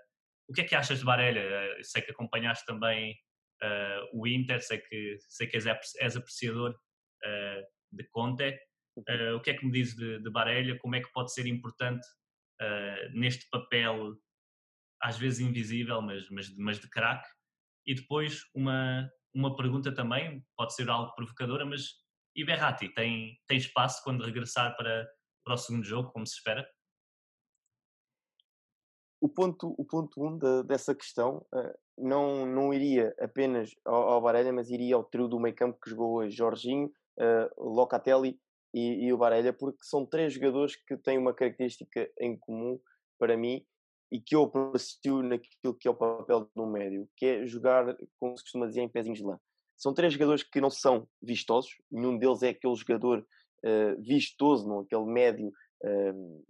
o 0.48 0.52
que 0.52 0.60
é 0.60 0.64
que 0.64 0.74
achas 0.74 1.00
de 1.00 1.04
Barella? 1.04 1.40
Uh, 1.40 1.84
sei 1.84 2.02
que 2.02 2.12
acompanhaste 2.12 2.64
também 2.64 3.14
o 4.12 4.26
Inter, 4.26 4.60
sei 4.60 4.78
que, 4.78 5.16
sei 5.18 5.46
que 5.46 5.56
és, 5.56 6.14
apreciador 6.14 6.78
de 7.90 8.04
Conte. 8.10 8.54
O 9.34 9.40
que 9.40 9.50
é 9.50 9.54
que 9.54 9.64
me 9.64 9.72
diz 9.72 9.96
de, 9.96 10.22
de 10.22 10.30
Barella? 10.30 10.76
Como 10.78 10.94
é 10.94 11.00
que 11.00 11.10
pode 11.10 11.32
ser 11.32 11.46
importante 11.46 12.06
neste 13.14 13.48
papel, 13.48 14.14
às 15.06 15.16
vezes 15.16 15.38
invisível, 15.38 16.02
mas, 16.02 16.28
mas, 16.30 16.52
mas 16.56 16.80
de 16.80 16.90
craque? 16.90 17.28
E 17.86 17.94
depois 17.94 18.42
uma, 18.52 19.08
uma 19.32 19.54
pergunta 19.54 19.94
também, 19.94 20.44
pode 20.56 20.75
ser 20.75 20.90
algo 20.90 21.14
provocadora, 21.14 21.64
mas 21.64 22.04
e 22.34 22.44
Berratti 22.44 22.92
tem, 22.92 23.38
tem 23.46 23.56
espaço 23.56 24.02
quando 24.02 24.25
regressar 24.25 24.76
para, 24.76 25.08
para 25.44 25.54
o 25.54 25.56
segundo 25.56 25.84
jogo, 25.84 26.10
como 26.10 26.26
se 26.26 26.34
espera? 26.34 26.68
O 29.20 29.28
ponto, 29.28 29.75
o 29.78 29.84
ponto 29.84 30.26
um 30.26 30.36
de, 30.36 30.64
dessa 30.64 30.92
questão 30.92 31.46
uh, 31.54 31.78
não, 31.96 32.44
não 32.44 32.75
iria 32.75 33.14
apenas 33.20 33.70
ao, 33.84 34.25
ao 34.25 34.52
mas 34.52 34.70
iria 34.70 34.96
ao 34.96 35.04
trio 35.04 35.28
do 35.28 35.38
meio 35.38 35.54
campo 35.54 35.78
que 35.80 35.88
jogou 35.88 36.16
hoje, 36.16 36.36
Jorginho, 36.36 36.92
uh, 37.18 37.62
Locatelli 37.72 38.40
e, 38.75 39.06
e, 39.06 39.12
o 39.12 39.16
Barella, 39.16 39.52
porque 39.52 39.84
são 39.84 40.04
três 40.04 40.34
jogadores 40.34 40.75
que 40.75 40.96
têm 40.96 41.16
uma 41.16 41.32
característica 41.32 42.10
em 42.20 42.36
comum 42.36 42.78
para 43.18 43.36
mim 43.36 43.64
e 44.10 44.20
que 44.20 44.36
eu 44.36 44.44
aprecio 44.44 45.22
naquilo 45.22 45.75
que 45.75 45.88
é 45.88 45.90
o 45.90 45.94
papel 45.94 46.48
do 46.54 46.66
médio, 46.66 47.08
que 47.16 47.26
é 47.26 47.46
jogar, 47.46 47.96
como 48.18 48.36
se 48.36 48.44
costuma 48.44 48.66
dizer, 48.66 48.82
em 48.82 48.88
pezinhos 48.88 49.18
de 49.18 49.25
lã. 49.25 49.38
São 49.76 49.92
três 49.92 50.12
jogadores 50.12 50.42
que 50.42 50.60
não 50.60 50.70
são 50.70 51.08
vistosos, 51.20 51.70
nenhum 51.90 52.16
deles 52.16 52.42
é 52.42 52.50
aquele 52.50 52.75
jogador 52.75 53.26
uh, 53.64 54.02
vistoso, 54.02 54.66
não, 54.66 54.80
aquele 54.80 55.04
médio 55.04 55.48
uh, 55.82 56.44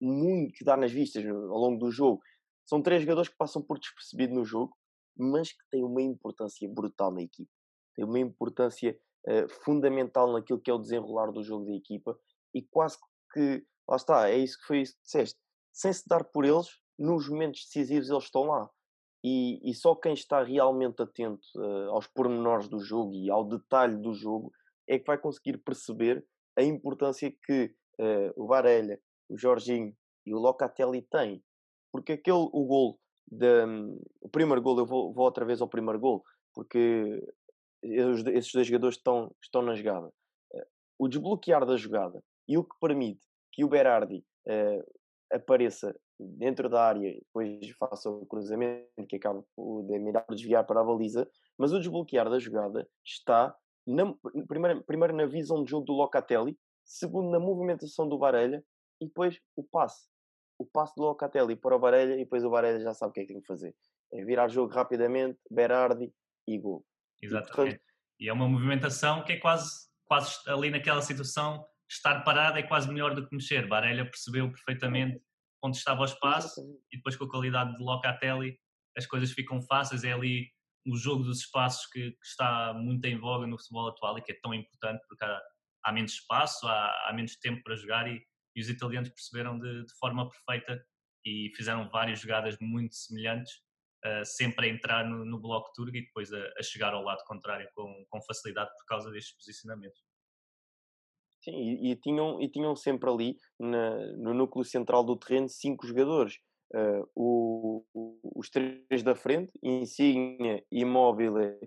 muito 0.00 0.54
que 0.54 0.64
dá 0.64 0.76
nas 0.76 0.92
vistas 0.92 1.24
ao 1.24 1.58
longo 1.58 1.78
do 1.78 1.90
jogo. 1.90 2.20
São 2.66 2.82
três 2.82 3.00
jogadores 3.02 3.30
que 3.30 3.36
passam 3.36 3.62
por 3.62 3.78
despercebido 3.78 4.34
no 4.34 4.44
jogo, 4.44 4.76
mas 5.16 5.50
que 5.50 5.64
têm 5.70 5.82
uma 5.82 6.02
importância 6.02 6.68
brutal 6.68 7.10
na 7.10 7.22
equipa. 7.22 7.50
Têm 7.94 8.04
uma 8.04 8.18
importância 8.18 8.98
uh, 9.26 9.48
fundamental 9.64 10.32
naquilo 10.32 10.60
que 10.60 10.70
é 10.70 10.74
o 10.74 10.78
desenrolar 10.78 11.30
do 11.32 11.42
jogo 11.42 11.64
da 11.64 11.72
equipa 11.72 12.18
e 12.54 12.62
quase 12.62 12.98
que, 13.32 13.64
lá 13.88 13.96
está, 13.96 14.28
é 14.28 14.36
isso 14.36 14.58
que 14.58 14.66
foi 14.66 14.82
isso 14.82 14.94
que 14.94 15.04
disseste. 15.04 15.40
Sem 15.72 15.92
se 15.92 16.06
dar 16.06 16.24
por 16.24 16.44
eles, 16.44 16.68
nos 16.98 17.28
momentos 17.28 17.64
decisivos 17.64 18.10
eles 18.10 18.24
estão 18.24 18.44
lá. 18.44 18.68
E, 19.24 19.58
e 19.68 19.74
só 19.74 19.94
quem 19.94 20.12
está 20.12 20.42
realmente 20.42 21.02
atento 21.02 21.46
uh, 21.56 21.90
aos 21.90 22.06
pormenores 22.06 22.68
do 22.68 22.80
jogo 22.80 23.14
e 23.14 23.30
ao 23.30 23.44
detalhe 23.44 23.96
do 23.96 24.12
jogo 24.12 24.52
é 24.86 24.98
que 24.98 25.06
vai 25.06 25.18
conseguir 25.18 25.58
perceber 25.58 26.24
a 26.56 26.62
importância 26.62 27.32
que 27.44 27.74
uh, 28.00 28.32
o 28.42 28.46
Varela, 28.46 28.96
o 29.28 29.36
Jorginho 29.36 29.94
e 30.24 30.32
o 30.32 30.38
Locatelli 30.38 31.02
têm. 31.02 31.42
Porque 31.92 32.12
aquele, 32.12 32.48
o 32.52 32.64
gol, 32.64 33.00
de, 33.26 33.66
um, 33.66 34.00
o 34.20 34.28
primeiro 34.28 34.62
gol, 34.62 34.78
eu 34.78 34.86
vou, 34.86 35.12
vou, 35.12 35.24
outra 35.24 35.44
vez 35.44 35.60
ao 35.60 35.68
primeiro 35.68 35.98
gol, 35.98 36.22
porque 36.54 37.20
esses 37.82 38.52
dois 38.52 38.66
jogadores 38.66 38.96
estão, 38.96 39.34
estão 39.42 39.62
na 39.62 39.74
jogada. 39.74 40.06
Uh, 40.52 40.66
o 40.98 41.08
desbloquear 41.08 41.66
da 41.66 41.76
jogada 41.76 42.22
e 42.46 42.56
o 42.56 42.64
que 42.64 42.76
permite 42.80 43.20
que 43.52 43.64
o 43.64 43.68
Berardi 43.68 44.24
apareça 45.30 45.94
dentro 46.18 46.68
da 46.68 46.82
área, 46.82 47.14
depois 47.14 47.70
faça 47.78 48.10
o 48.10 48.26
cruzamento 48.26 48.88
que 49.08 49.16
acaba 49.16 49.44
o 49.56 49.82
Demiral 49.82 50.24
desviar 50.30 50.64
para 50.64 50.80
a 50.80 50.84
baliza, 50.84 51.28
mas 51.56 51.72
o 51.72 51.78
desbloquear 51.78 52.28
da 52.28 52.38
jogada 52.38 52.88
está 53.04 53.54
na, 53.86 54.14
primeiro, 54.46 54.82
primeiro 54.84 55.16
na 55.16 55.26
visão 55.26 55.62
de 55.62 55.70
jogo 55.70 55.86
do 55.86 55.92
Locatelli, 55.92 56.58
segundo 56.84 57.30
na 57.30 57.38
movimentação 57.38 58.08
do 58.08 58.18
Varela 58.18 58.62
e 59.00 59.06
depois 59.06 59.38
o 59.56 59.62
passe. 59.62 60.08
O 60.58 60.66
passe 60.66 60.94
do 60.96 61.02
Locatelli 61.02 61.54
para 61.54 61.76
o 61.76 61.78
Varela 61.78 62.14
e 62.14 62.18
depois 62.18 62.44
o 62.44 62.50
Varela 62.50 62.80
já 62.80 62.92
sabe 62.92 63.10
o 63.10 63.12
que 63.14 63.20
é 63.20 63.24
que 63.24 63.32
tem 63.32 63.40
que 63.40 63.46
fazer. 63.46 63.74
É 64.12 64.24
virar 64.24 64.48
jogo 64.48 64.72
rapidamente, 64.72 65.38
Berardi 65.50 66.12
e 66.46 66.58
gol. 66.58 66.84
Exatamente. 67.22 67.50
E, 67.50 67.54
portanto, 67.54 67.82
e 68.20 68.28
é 68.28 68.32
uma 68.32 68.48
movimentação 68.48 69.22
que 69.22 69.32
é 69.32 69.36
quase, 69.36 69.88
quase 70.04 70.36
ali 70.48 70.70
naquela 70.70 71.00
situação, 71.00 71.64
estar 71.88 72.22
parado 72.24 72.58
é 72.58 72.62
quase 72.62 72.88
melhor 72.88 73.14
do 73.14 73.26
que 73.26 73.34
mexer. 73.34 73.68
Varela 73.68 74.04
percebeu 74.04 74.50
perfeitamente 74.50 75.22
onde 75.62 75.76
estava 75.76 76.02
o 76.02 76.04
espaço 76.04 76.60
e 76.92 76.96
depois 76.96 77.16
com 77.16 77.24
a 77.24 77.30
qualidade 77.30 77.76
de 77.76 77.82
Locatelli 77.82 78.58
as 78.96 79.06
coisas 79.06 79.30
ficam 79.32 79.62
fáceis. 79.62 80.04
É 80.04 80.12
ali 80.12 80.50
o 80.86 80.96
jogo 80.96 81.22
dos 81.22 81.40
espaços 81.40 81.86
que, 81.86 82.10
que, 82.10 82.26
está 82.26 82.72
muito 82.74 83.04
em 83.04 83.18
voga 83.18 83.46
no 83.46 83.58
futebol 83.58 83.88
atual 83.88 84.18
e 84.18 84.22
que 84.22 84.32
é 84.32 84.38
tão 84.42 84.54
importante 84.54 85.02
porque 85.08 85.24
há, 85.24 85.40
há 85.84 85.92
menos 85.92 86.12
espaço, 86.12 86.66
há, 86.66 87.08
há, 87.08 87.12
menos 87.12 87.36
tempo 87.36 87.62
para 87.62 87.76
jogar 87.76 88.10
e, 88.10 88.20
e 88.56 88.60
os 88.60 88.68
italianos 88.68 89.10
perceberam 89.10 89.58
de, 89.58 89.84
de, 89.84 89.94
forma 89.98 90.28
perfeita 90.28 90.84
e 91.24 91.52
fizeram 91.56 91.88
várias 91.90 92.20
jogadas 92.20 92.56
muito 92.60 92.94
semelhantes, 92.94 93.52
uh, 94.04 94.24
sempre 94.24 94.66
a 94.66 94.70
entrar 94.70 95.04
no, 95.04 95.24
no 95.24 95.38
bloco 95.40 95.72
turco 95.74 95.96
e 95.96 96.02
depois 96.02 96.32
a, 96.32 96.52
a, 96.58 96.62
chegar 96.62 96.94
ao 96.94 97.02
lado 97.02 97.22
contrário 97.26 97.68
com, 97.74 98.04
com 98.08 98.22
facilidade 98.22 98.70
por 98.70 98.86
causa 98.86 99.10
destes 99.10 99.36
posicionamentos. 99.36 100.00
Sim, 101.40 101.52
e, 101.52 101.92
e, 101.92 101.96
tinham, 101.96 102.40
e 102.40 102.48
tinham 102.48 102.74
sempre 102.74 103.08
ali, 103.08 103.36
na, 103.58 103.96
no 104.16 104.34
núcleo 104.34 104.64
central 104.64 105.04
do 105.04 105.16
terreno, 105.16 105.48
cinco 105.48 105.86
jogadores. 105.86 106.38
Uh, 106.74 107.08
o, 107.14 107.84
os 108.36 108.50
três 108.50 109.02
da 109.02 109.14
frente, 109.14 109.50
Insigne, 109.62 110.62
Immobile 110.70 111.58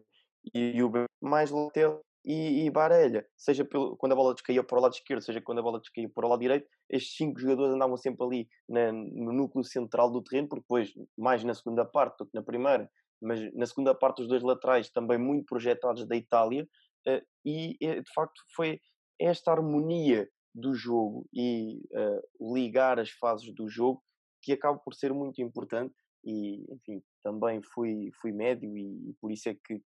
e 0.53 0.83
o 0.83 0.91
mais 1.19 1.49
Lotel 1.49 2.01
e, 2.25 2.65
e 2.65 2.69
Barelha. 2.69 3.25
Seja 3.35 3.65
pelo, 3.65 3.95
quando 3.97 4.11
a 4.13 4.15
bola 4.15 4.33
descaía 4.33 4.63
para 4.63 4.77
o 4.77 4.81
lado 4.81 4.93
esquerdo, 4.93 5.21
seja 5.21 5.41
quando 5.41 5.59
a 5.59 5.63
bola 5.63 5.79
descaía 5.79 6.09
para 6.09 6.25
o 6.25 6.29
lado 6.29 6.39
direito, 6.39 6.67
estes 6.89 7.15
cinco 7.15 7.39
jogadores 7.39 7.73
andavam 7.73 7.97
sempre 7.97 8.25
ali 8.25 8.47
na, 8.69 8.91
no 8.91 9.33
núcleo 9.33 9.63
central 9.63 10.11
do 10.11 10.21
terreno, 10.21 10.47
porque 10.47 10.61
depois, 10.61 10.93
mais 11.17 11.43
na 11.43 11.53
segunda 11.53 11.85
parte 11.85 12.17
do 12.17 12.25
que 12.25 12.35
na 12.35 12.43
primeira, 12.43 12.89
mas 13.21 13.53
na 13.53 13.65
segunda 13.65 13.93
parte 13.95 14.21
os 14.21 14.27
dois 14.27 14.43
laterais 14.43 14.89
também 14.91 15.17
muito 15.17 15.45
projetados 15.45 16.07
da 16.07 16.15
Itália, 16.15 16.67
uh, 17.07 17.21
e 17.45 17.75
de 17.79 18.13
facto 18.13 18.41
foi 18.55 18.79
esta 19.21 19.51
harmonia 19.51 20.29
do 20.53 20.73
jogo 20.73 21.27
e 21.33 21.81
uh, 21.91 22.53
ligar 22.53 22.99
as 22.99 23.09
fases 23.11 23.53
do 23.53 23.69
jogo 23.69 24.03
que 24.41 24.51
acaba 24.51 24.77
por 24.79 24.93
ser 24.93 25.13
muito 25.13 25.41
importante. 25.41 25.93
E 26.23 26.65
enfim 26.71 27.01
também 27.23 27.61
fui 27.73 28.11
fui 28.21 28.31
médio 28.31 28.77
e, 28.77 29.09
e, 29.09 29.13
por 29.19 29.31
isso 29.31 29.49
é 29.49 29.53
que 29.53 29.81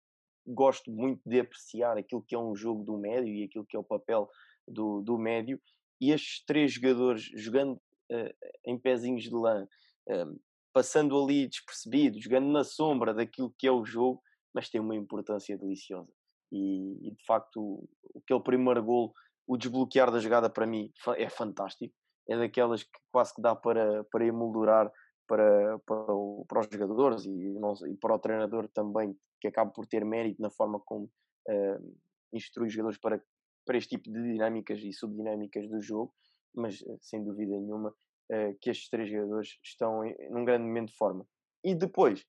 gosto 0.47 0.90
muito 0.90 1.21
de 1.25 1.40
apreciar 1.40 1.97
aquilo 1.97 2.23
que 2.23 2.35
é 2.35 2.38
um 2.38 2.55
jogo 2.55 2.85
do 2.85 2.97
médio 2.99 3.33
e 3.33 3.45
aquilo 3.45 3.66
que 3.66 3.77
é 3.77 3.81
o 3.81 3.85
papel 3.85 4.29
do, 4.66 5.01
do 5.01 5.19
médio. 5.19 5.61
E 6.01 6.12
estes 6.12 6.45
três 6.45 6.73
jogadores 6.73 7.23
jogando 7.35 7.75
uh, 7.75 8.35
em 8.64 8.79
pezinhos 8.79 9.25
de 9.25 9.35
lã 9.35 9.64
uh, 9.64 10.40
passando 10.73 11.21
ali 11.21 11.49
despercebidos 11.49 12.23
jogando 12.23 12.49
na 12.49 12.64
sombra 12.64 13.12
daquilo 13.12 13.55
que 13.59 13.66
é 13.66 13.73
o 13.73 13.85
jogo 13.85 14.23
mas 14.55 14.69
tem 14.69 14.81
uma 14.81 14.97
importância 14.97 15.57
deliciosa 15.59 16.12
e, 16.52 17.08
e 17.08 17.10
de 17.12 17.24
facto 17.24 17.88
aquele 18.16 18.40
primeiro 18.40 18.82
gol, 18.82 19.12
o 19.46 19.56
desbloquear 19.56 20.10
da 20.10 20.18
jogada 20.18 20.48
para 20.48 20.66
mim 20.66 20.92
é 21.16 21.28
fantástico. 21.28 21.94
É 22.28 22.36
daquelas 22.36 22.84
que 22.84 22.98
quase 23.10 23.34
que 23.34 23.42
dá 23.42 23.56
para, 23.56 24.04
para 24.04 24.24
emoldurar 24.24 24.90
para, 25.30 25.78
para, 25.86 26.12
o, 26.12 26.44
para 26.48 26.60
os 26.60 26.68
jogadores 26.72 27.24
e, 27.24 27.30
e, 27.30 27.96
para 27.96 28.14
o 28.16 28.18
treinador 28.18 28.68
também, 28.68 29.16
que 29.40 29.46
acaba 29.46 29.70
por 29.70 29.86
ter 29.86 30.04
mérito 30.04 30.42
na 30.42 30.50
forma 30.50 30.80
como 30.80 31.04
uh, 31.04 31.98
instrui 32.32 32.66
os 32.66 32.72
jogadores 32.72 32.98
para, 32.98 33.22
para 33.64 33.78
este 33.78 33.96
tipo 33.96 34.12
de 34.12 34.20
dinâmicas 34.20 34.80
e 34.80 34.92
subdinâmicas 34.92 35.68
do 35.68 35.80
jogo, 35.80 36.12
mas 36.52 36.82
eh, 36.82 36.96
sem 37.00 37.22
dúvida 37.22 37.56
nenhuma 37.60 37.90
uh, 37.90 38.58
que 38.60 38.70
estes 38.70 38.88
três 38.88 39.08
jogadores 39.08 39.56
estão 39.62 40.04
em, 40.04 40.16
num 40.30 40.44
grande 40.44 40.64
momento 40.64 40.88
de 40.88 40.96
forma. 40.96 41.24
E 41.62 41.76
depois, 41.76 42.26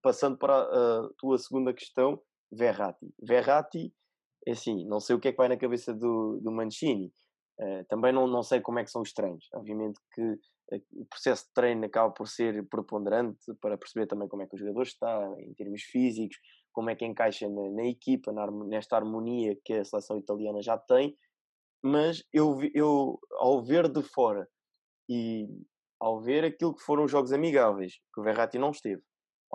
passando 0.00 0.38
para 0.38 0.54
a 0.54 1.08
tua 1.18 1.38
segunda 1.38 1.74
questão, 1.74 2.22
Verratti. 2.52 3.12
Verratti, 3.22 3.92
é 4.46 4.52
assim, 4.52 4.86
não 4.86 5.00
sei 5.00 5.16
o 5.16 5.20
que 5.20 5.28
é 5.28 5.32
que 5.32 5.38
vai 5.38 5.48
na 5.48 5.56
cabeça 5.56 5.92
do, 5.92 6.38
do 6.40 6.52
Mancini. 6.52 7.12
Uh, 7.58 7.84
também 7.88 8.12
não, 8.12 8.26
não 8.26 8.42
sei 8.42 8.60
como 8.60 8.78
é 8.78 8.84
que 8.84 8.90
são 8.90 9.02
os 9.02 9.12
treinos. 9.12 9.48
Obviamente 9.54 9.98
que 10.14 10.22
uh, 10.22 10.82
o 10.94 11.06
processo 11.06 11.46
de 11.46 11.52
treino 11.54 11.84
acaba 11.86 12.12
por 12.12 12.28
ser 12.28 12.66
preponderante 12.68 13.52
para 13.60 13.78
perceber 13.78 14.06
também 14.06 14.28
como 14.28 14.42
é 14.42 14.46
que 14.46 14.54
o 14.54 14.58
jogador 14.58 14.82
está 14.82 15.34
em 15.40 15.54
termos 15.54 15.82
físicos, 15.82 16.36
como 16.72 16.90
é 16.90 16.94
que 16.94 17.04
encaixa 17.04 17.48
na, 17.48 17.70
na 17.70 17.86
equipa, 17.86 18.32
na, 18.32 18.50
nesta 18.50 18.96
harmonia 18.96 19.56
que 19.64 19.72
a 19.72 19.84
seleção 19.84 20.18
italiana 20.18 20.62
já 20.62 20.76
tem. 20.76 21.16
Mas 21.82 22.22
eu, 22.32 22.58
eu, 22.74 23.18
ao 23.38 23.64
ver 23.64 23.88
de 23.88 24.02
fora 24.02 24.48
e 25.08 25.48
ao 26.00 26.20
ver 26.20 26.44
aquilo 26.44 26.74
que 26.74 26.82
foram 26.82 27.04
os 27.04 27.10
jogos 27.10 27.32
amigáveis, 27.32 27.94
que 28.12 28.20
o 28.20 28.24
Verratti 28.24 28.58
não 28.58 28.70
esteve, 28.70 29.02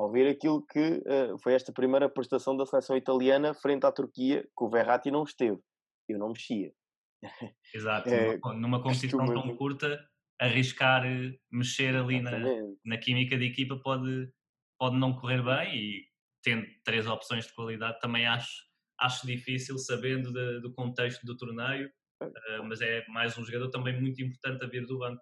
ao 0.02 0.12
ver 0.12 0.28
aquilo 0.28 0.66
que 0.66 0.80
uh, 0.80 1.38
foi 1.44 1.54
esta 1.54 1.72
primeira 1.72 2.10
prestação 2.10 2.58
da 2.58 2.66
seleção 2.66 2.98
italiana 2.98 3.54
frente 3.54 3.86
à 3.86 3.92
Turquia, 3.92 4.42
que 4.42 4.64
o 4.64 4.70
Verratti 4.70 5.12
não 5.12 5.24
esteve. 5.24 5.60
Eu 6.10 6.18
não 6.18 6.30
mexia. 6.30 6.74
Exato, 7.74 8.10
é, 8.10 8.38
numa, 8.38 8.54
numa 8.56 8.84
competição 8.84 9.26
tão 9.26 9.56
curta, 9.56 10.04
arriscar 10.40 11.06
eh, 11.06 11.38
mexer 11.52 11.96
ali 11.96 12.20
na, 12.20 12.32
na, 12.84 12.98
química 12.98 13.38
da 13.38 13.46
equipa 13.46 13.78
pode, 13.78 14.28
pode 14.80 14.98
não 14.98 15.16
correr 15.16 15.44
bem 15.44 15.76
e 15.76 16.08
tendo 16.44 16.66
três 16.84 17.06
opções 17.06 17.46
de 17.46 17.54
qualidade 17.54 18.00
também 18.00 18.26
acho, 18.26 18.66
acho 19.00 19.28
difícil, 19.28 19.78
sabendo 19.78 20.34
de, 20.34 20.62
do 20.62 20.74
contexto 20.74 21.24
do 21.24 21.38
torneio, 21.38 21.88
uh, 22.24 22.64
mas 22.64 22.82
é 22.82 23.06
mais 23.08 23.38
um 23.38 23.46
jogador 23.46 23.70
também 23.70 24.02
muito 24.02 24.20
importante 24.20 24.66
a 24.66 24.68
vir 24.68 24.88
do 24.88 24.98
banco. 24.98 25.22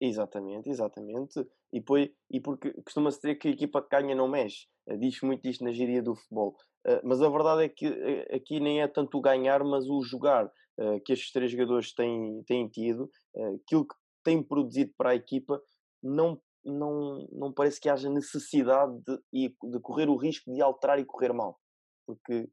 Exatamente, 0.00 0.68
exatamente. 0.68 1.44
E, 1.72 1.80
depois, 1.80 2.10
e 2.30 2.40
porque 2.40 2.72
costuma-se 2.82 3.18
dizer 3.18 3.36
que 3.36 3.48
a 3.48 3.50
equipa 3.50 3.82
que 3.82 3.88
ganha 3.88 4.14
não 4.14 4.28
mexe. 4.28 4.66
Eh, 4.86 4.96
diz 4.96 5.20
muito 5.22 5.46
isto 5.48 5.64
na 5.64 5.72
gíria 5.72 6.02
do 6.02 6.14
futebol. 6.14 6.56
Uh, 6.86 7.00
mas 7.04 7.22
a 7.22 7.28
verdade 7.28 7.64
é 7.64 7.68
que 7.68 7.88
uh, 7.88 8.36
aqui 8.36 8.60
nem 8.60 8.82
é 8.82 8.88
tanto 8.88 9.18
o 9.18 9.20
ganhar, 9.20 9.62
mas 9.64 9.88
o 9.88 10.02
jogar 10.02 10.50
que 11.04 11.12
estes 11.12 11.30
três 11.30 11.50
jogadores 11.50 11.92
têm, 11.92 12.42
têm 12.44 12.66
tido, 12.66 13.08
aquilo 13.36 13.86
que 13.86 13.94
têm 14.24 14.42
produzido 14.42 14.90
para 14.96 15.10
a 15.10 15.14
equipa, 15.14 15.62
não, 16.02 16.40
não, 16.64 17.28
não 17.30 17.52
parece 17.52 17.78
que 17.78 17.90
haja 17.90 18.08
necessidade 18.08 18.92
de, 19.06 19.54
de 19.70 19.80
correr 19.80 20.08
o 20.08 20.16
risco 20.16 20.50
de 20.50 20.62
alterar 20.62 20.98
e 20.98 21.04
correr 21.04 21.32
mal. 21.34 21.60
Porque 22.06 22.48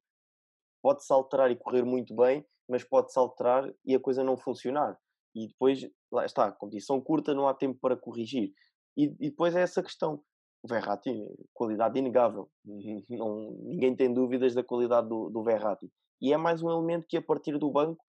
pode-se 0.84 1.12
alterar 1.12 1.50
e 1.50 1.56
correr 1.56 1.84
muito 1.84 2.14
bem, 2.14 2.46
mas 2.68 2.84
pode-se 2.84 3.18
alterar 3.18 3.74
e 3.86 3.96
a 3.96 4.00
coisa 4.00 4.22
não 4.22 4.38
funcionar. 4.38 5.00
E 5.36 5.48
depois, 5.48 5.88
lá 6.12 6.26
está, 6.26 6.52
competição 6.52 7.00
curta, 7.00 7.34
não 7.34 7.48
há 7.48 7.54
tempo 7.54 7.80
para 7.80 7.96
corrigir. 7.96 8.52
E, 9.00 9.06
e 9.18 9.30
depois 9.30 9.56
é 9.56 9.62
essa 9.62 9.82
questão. 9.82 10.22
O 10.62 10.68
Verratti, 10.68 11.10
qualidade 11.54 11.98
inegável. 11.98 12.50
Não, 13.10 13.52
ninguém 13.64 13.96
tem 13.96 14.14
dúvidas 14.14 14.54
da 14.54 14.62
qualidade 14.62 15.08
do, 15.08 15.30
do 15.30 15.42
Verratti. 15.42 15.90
E 16.22 16.34
é 16.34 16.38
mais 16.38 16.62
um 16.62 16.70
elemento 16.70 17.08
que, 17.08 17.16
a 17.16 17.22
partir 17.22 17.58
do 17.58 17.72
banco, 17.72 18.04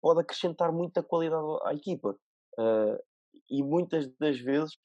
pode 0.00 0.20
acrescentar 0.20 0.72
muita 0.72 1.02
qualidade 1.02 1.44
à 1.64 1.74
equipa. 1.74 2.18
Uh, 2.58 2.98
e 3.50 3.62
muitas 3.62 4.10
das 4.18 4.38
vezes 4.38 4.78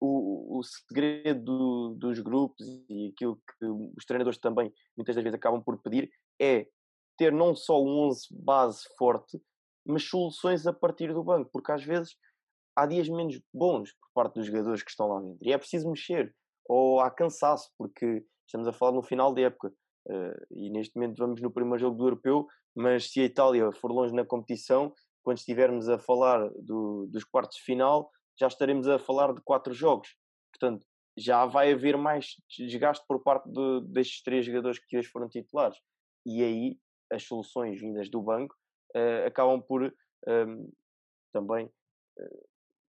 o, 0.00 0.58
o 0.58 0.62
segredo 0.62 1.44
do, 1.44 1.94
dos 1.98 2.20
grupos 2.20 2.64
e 2.88 3.12
aquilo 3.12 3.36
que 3.36 3.66
os 3.66 4.04
treinadores 4.06 4.38
também 4.38 4.72
muitas 4.96 5.16
das 5.16 5.24
vezes 5.24 5.36
acabam 5.36 5.62
por 5.62 5.82
pedir 5.82 6.08
é 6.40 6.66
ter 7.18 7.32
não 7.32 7.54
só 7.54 7.82
um 7.82 8.06
11 8.06 8.28
base 8.30 8.84
forte, 8.96 9.42
mas 9.84 10.04
soluções 10.04 10.66
a 10.66 10.72
partir 10.72 11.12
do 11.12 11.24
banco, 11.24 11.50
porque 11.52 11.72
às 11.72 11.84
vezes 11.84 12.16
há 12.78 12.86
dias 12.86 13.08
menos 13.08 13.40
bons 13.52 13.92
por 13.92 14.08
parte 14.14 14.34
dos 14.34 14.46
jogadores 14.46 14.82
que 14.82 14.90
estão 14.90 15.08
lá 15.08 15.20
dentro 15.20 15.38
e 15.42 15.52
é 15.52 15.58
preciso 15.58 15.90
mexer, 15.90 16.34
ou 16.64 17.00
há 17.00 17.10
cansaço, 17.10 17.70
porque 17.76 18.24
estamos 18.46 18.68
a 18.68 18.72
falar 18.72 18.92
no 18.92 19.02
final 19.02 19.34
da 19.34 19.42
época 19.42 19.72
uh, 20.08 20.46
e 20.50 20.70
neste 20.70 20.94
momento 20.94 21.18
vamos 21.18 21.40
no 21.40 21.50
primeiro 21.50 21.78
jogo 21.78 21.96
do 21.96 22.06
europeu, 22.06 22.46
mas 22.76 23.10
se 23.10 23.20
a 23.20 23.24
Itália 23.24 23.72
for 23.72 23.90
longe 23.90 24.14
na 24.14 24.24
competição, 24.24 24.92
quando 25.24 25.38
estivermos 25.38 25.88
a 25.88 25.98
falar 25.98 26.48
do, 26.56 27.06
dos 27.10 27.24
quartos 27.24 27.58
de 27.58 27.64
final, 27.64 28.10
já 28.38 28.46
estaremos 28.46 28.86
a 28.88 28.98
falar 28.98 29.34
de 29.34 29.40
quatro 29.42 29.74
jogos. 29.74 30.16
Portanto, 30.52 30.86
já 31.18 31.44
vai 31.44 31.72
haver 31.72 31.96
mais 31.96 32.36
desgaste 32.56 33.04
por 33.08 33.20
parte 33.22 33.50
de, 33.50 33.80
destes 33.88 34.22
três 34.22 34.46
jogadores 34.46 34.78
que 34.78 34.96
hoje 34.96 35.08
foram 35.08 35.28
titulares. 35.28 35.76
E 36.24 36.42
aí 36.42 36.78
as 37.12 37.24
soluções 37.24 37.80
vindas 37.80 38.08
do 38.08 38.22
banco 38.22 38.54
uh, 38.94 39.26
acabam 39.26 39.60
por 39.60 39.82
um, 39.82 39.90
ehm, 40.28 40.68
também 41.32 41.66
uh, 41.66 42.47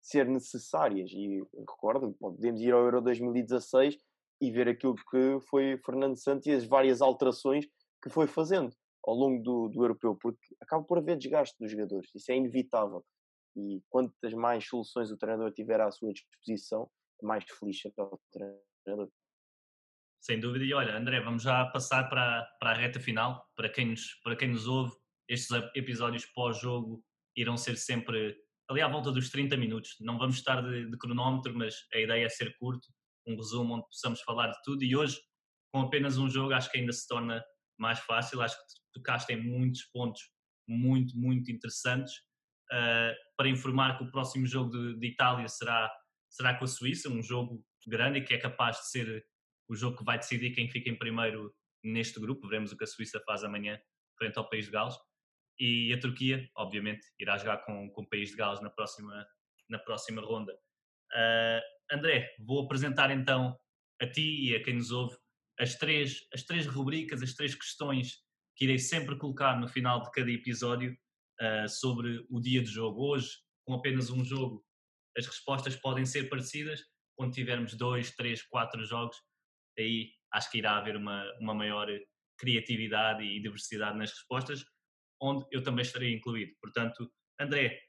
ser 0.10 0.28
necessárias. 0.28 1.12
E 1.12 1.41
recordo 1.58 2.15
podemos 2.19 2.62
ir 2.62 2.72
ao 2.72 2.84
Euro 2.84 3.02
2016 3.02 3.98
e 4.41 4.52
ver 4.52 4.67
aquilo 4.69 4.95
que 4.95 5.39
foi 5.50 5.78
Fernando 5.86 6.15
Santos 6.15 6.48
e 6.48 6.52
as 6.52 6.65
várias 6.65 7.02
alterações 7.02 7.65
que 8.02 8.10
foi 8.10 8.28
fazendo 8.28 8.74
ao 9.06 9.13
longo 9.15 9.41
do, 9.41 9.69
do 9.69 9.84
europeu, 9.84 10.15
porque 10.15 10.56
acaba 10.62 10.84
por 10.84 10.98
haver 10.98 11.17
desgaste 11.17 11.56
dos 11.60 11.72
jogadores, 11.72 12.10
isso 12.13 12.32
é 12.32 12.36
inevitável. 12.36 13.04
E 13.56 13.82
quantas 13.89 14.34
mais 14.34 14.67
soluções 14.67 15.12
o 15.12 15.17
treinador 15.17 15.52
tiver 15.52 15.82
à 15.82 15.91
sua 15.91 16.13
disposição, 16.13 16.89
mais 17.22 17.43
feliz 17.45 17.80
será 17.80 18.04
o 18.04 18.19
treinador. 18.32 19.10
Sem 20.22 20.39
dúvida. 20.39 20.65
E 20.65 20.74
olha, 20.74 20.98
André, 20.98 21.22
vamos 21.22 21.43
já 21.43 21.65
passar 21.67 22.10
para, 22.10 22.43
para 22.60 22.72
a 22.72 22.74
reta 22.74 23.00
final. 23.00 23.45
Para 23.56 23.69
quem 23.69 23.88
nos, 23.88 24.15
para 24.22 24.36
quem 24.36 24.50
nos 24.50 24.67
ouve, 24.67 24.93
estes 25.28 25.50
episódios 25.76 26.26
pós-jogo 26.26 27.04
irão 27.36 27.58
ser 27.58 27.78
sempre 27.78 28.38
ali 28.70 28.82
à 28.82 28.88
volta 28.88 29.12
dos 29.12 29.30
30 29.30 29.58
minutos. 29.58 29.96
Não 30.00 30.18
vamos 30.18 30.36
estar 30.36 30.62
de, 30.62 30.90
de, 30.90 30.98
cronómetro, 30.98 31.56
mas 31.56 31.76
a 31.94 32.00
ideia 32.00 32.26
é 32.26 32.30
ser 32.30 32.56
curto, 32.58 32.88
um 33.28 33.36
resumo 33.36 33.76
onde 33.76 33.86
possamos 33.88 34.22
falar 34.22 34.48
de 34.48 34.62
tudo. 34.64 34.84
E 34.84 34.96
hoje, 34.96 35.20
com 35.74 35.82
apenas 35.82 36.18
um 36.18 36.30
jogo, 36.30 36.54
acho 36.54 36.72
que 36.72 36.78
ainda 36.78 36.94
se 36.94 37.08
torna 37.08 37.44
mais 37.78 38.00
fácil. 38.00 38.42
Acho 38.42 38.56
que 38.56 38.64
tocaste 38.94 39.34
em 39.34 39.42
muitos 39.42 39.84
pontos 39.86 40.22
muito, 40.68 41.18
muito 41.18 41.52
interessantes. 41.52 42.14
Uh, 42.72 43.16
para 43.36 43.50
informar 43.50 43.98
que 43.98 44.04
o 44.04 44.12
próximo 44.12 44.46
jogo 44.46 44.70
de, 44.70 45.00
de, 45.00 45.08
Itália 45.08 45.48
será, 45.48 45.92
será 46.30 46.54
com 46.54 46.66
a 46.66 46.68
Suíça, 46.68 47.10
um 47.10 47.24
jogo 47.24 47.66
grande 47.88 48.22
que 48.22 48.36
é 48.36 48.38
capaz 48.38 48.78
de 48.78 48.90
ser 48.90 49.26
o 49.68 49.76
jogo 49.76 49.98
que 49.98 50.04
vai 50.04 50.20
decidir 50.20 50.52
quem 50.52 50.70
fica 50.70 50.90
em 50.90 50.96
primeiro 50.96 51.52
neste 51.84 52.20
grupo. 52.20 52.48
Veremos 52.48 52.72
o 52.72 52.78
que 52.78 52.84
a 52.84 52.88
Suíça 52.88 53.20
faz 53.26 53.44
amanhã 53.44 53.80
frente 54.16 54.38
ao 54.38 54.48
País 54.48 54.66
de 54.66 54.72
Gales. 54.72 54.96
E 55.60 55.93
a 55.93 56.00
Turquia, 56.00 56.50
obviamente, 56.56 57.06
irá 57.19 57.38
jogar 57.38 57.58
com, 57.60 57.89
com 57.89 58.02
o 58.02 58.08
País 58.08 58.30
de 58.30 58.36
Gales 58.36 58.62
na 58.62 58.69
próxima, 58.69 59.28
na 59.69 59.80
próxima 59.80 60.22
ronda. 60.22 60.54
Uh, 61.13 61.95
André, 61.95 62.34
vou 62.39 62.63
apresentar 62.63 63.12
então 63.12 63.58
a 64.02 64.08
ti 64.08 64.50
e 64.50 64.56
a 64.56 64.63
quem 64.63 64.76
nos 64.76 64.91
ouve 64.91 65.17
as 65.60 65.76
três, 65.76 66.28
as 66.34 66.43
três 66.43 66.65
rubricas, 66.65 67.22
as 67.22 67.34
três 67.34 67.54
questões 67.54 68.19
que 68.56 68.65
irei 68.65 68.80
sempre 68.80 69.17
colocar 69.17 69.60
no 69.60 69.67
final 69.67 70.02
de 70.02 70.12
cada 70.12 70.32
episódio 70.32 70.98
uh, 71.41 71.67
sobre 71.67 72.26
o 72.30 72.39
dia 72.39 72.62
de 72.62 72.69
jogo. 72.69 73.12
Hoje, 73.12 73.30
com 73.65 73.74
apenas 73.74 74.10
um 74.10 74.24
jogo, 74.24 74.65
as 75.17 75.26
respostas 75.26 75.76
podem 75.76 76.06
ser 76.06 76.30
parecidas. 76.30 76.82
Quando 77.17 77.34
tivermos 77.34 77.74
dois, 77.74 78.15
três, 78.15 78.41
quatro 78.43 78.86
jogos, 78.86 79.17
aí 79.78 80.13
acho 80.32 80.50
que 80.50 80.60
irá 80.60 80.78
haver 80.78 80.95
uma, 80.95 81.24
uma 81.41 81.54
maior 81.54 81.88
criatividade 82.38 83.24
e 83.24 83.41
diversidade 83.41 83.98
nas 83.98 84.12
respostas, 84.12 84.63
onde 85.22 85.46
eu 85.52 85.64
também 85.64 85.84
estarei 85.84 86.14
incluído. 86.14 86.54
Portanto, 86.62 87.12
André, 87.40 87.82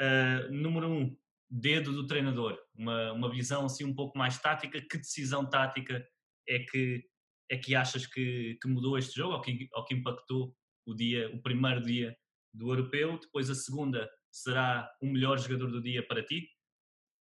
uh, 0.00 0.52
número 0.52 0.88
um, 0.88 1.16
dedo 1.48 1.92
do 1.92 2.06
treinador, 2.06 2.58
uma, 2.74 3.12
uma 3.12 3.30
visão 3.30 3.66
assim 3.66 3.84
um 3.84 3.94
pouco 3.94 4.18
mais 4.18 4.38
tática. 4.38 4.80
Que 4.80 4.98
decisão 4.98 5.48
tática 5.48 6.06
é 6.48 6.58
que 6.60 7.04
é 7.48 7.56
que 7.56 7.74
achas 7.74 8.06
que, 8.06 8.58
que 8.60 8.68
mudou 8.68 8.98
este 8.98 9.14
jogo 9.14 9.34
ou 9.34 9.40
que, 9.40 9.68
ou 9.72 9.84
que 9.84 9.94
impactou 9.94 10.52
o 10.84 10.94
dia, 10.94 11.30
o 11.32 11.40
primeiro 11.40 11.80
dia 11.80 12.16
do 12.52 12.70
europeu? 12.70 13.18
Depois 13.18 13.48
a 13.48 13.54
segunda 13.54 14.10
será 14.32 14.90
o 15.00 15.06
melhor 15.06 15.38
jogador 15.38 15.70
do 15.70 15.80
dia 15.80 16.04
para 16.04 16.24
ti? 16.24 16.48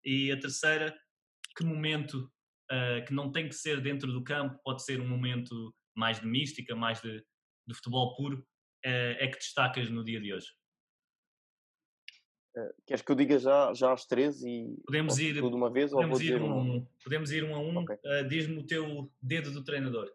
E 0.04 0.32
a 0.32 0.40
terceira, 0.40 0.98
que 1.56 1.64
momento 1.64 2.32
uh, 2.72 3.06
que 3.06 3.14
não 3.14 3.32
tem 3.32 3.48
que 3.48 3.56
ser 3.56 3.82
dentro 3.82 4.12
do 4.12 4.24
campo, 4.24 4.60
pode 4.64 4.84
ser 4.84 5.00
um 5.00 5.08
momento 5.08 5.74
mais 5.96 6.20
de 6.20 6.28
mística, 6.28 6.76
mais 6.76 7.02
de, 7.02 7.24
de 7.68 7.76
futebol 7.76 8.16
puro, 8.16 8.46
é 8.89 9.28
que 9.28 9.38
destacas 9.38 9.89
no 9.89 10.04
dia 10.04 10.19
de 10.19 10.34
hoje? 10.34 10.48
Uh, 12.56 12.74
queres 12.88 13.02
que 13.02 13.12
eu 13.12 13.15
diga 13.15 13.38
já, 13.38 13.74
já 13.74 13.91
às 13.91 14.06
três 14.06 14.41
e 14.41 14.78
podemos 14.86 15.19
ir 15.19 15.38
tudo 15.41 15.58
uma 15.58 15.69
vez 15.69 15.91
podemos 15.91 16.19
ou 16.19 16.26
ir 16.26 16.41
um 16.41 16.54
a 16.54 16.56
um? 16.56 16.88
Podemos 17.04 17.32
ir 17.32 17.43
um 17.43 17.54
a 17.54 17.60
um. 17.60 17.78
Okay. 17.80 17.98
Uh, 17.98 18.28
Diz-me 18.30 18.60
o 18.60 18.65
teu 18.65 19.12
dedo 19.21 19.52
do 19.52 19.62
treinador. 19.62 20.10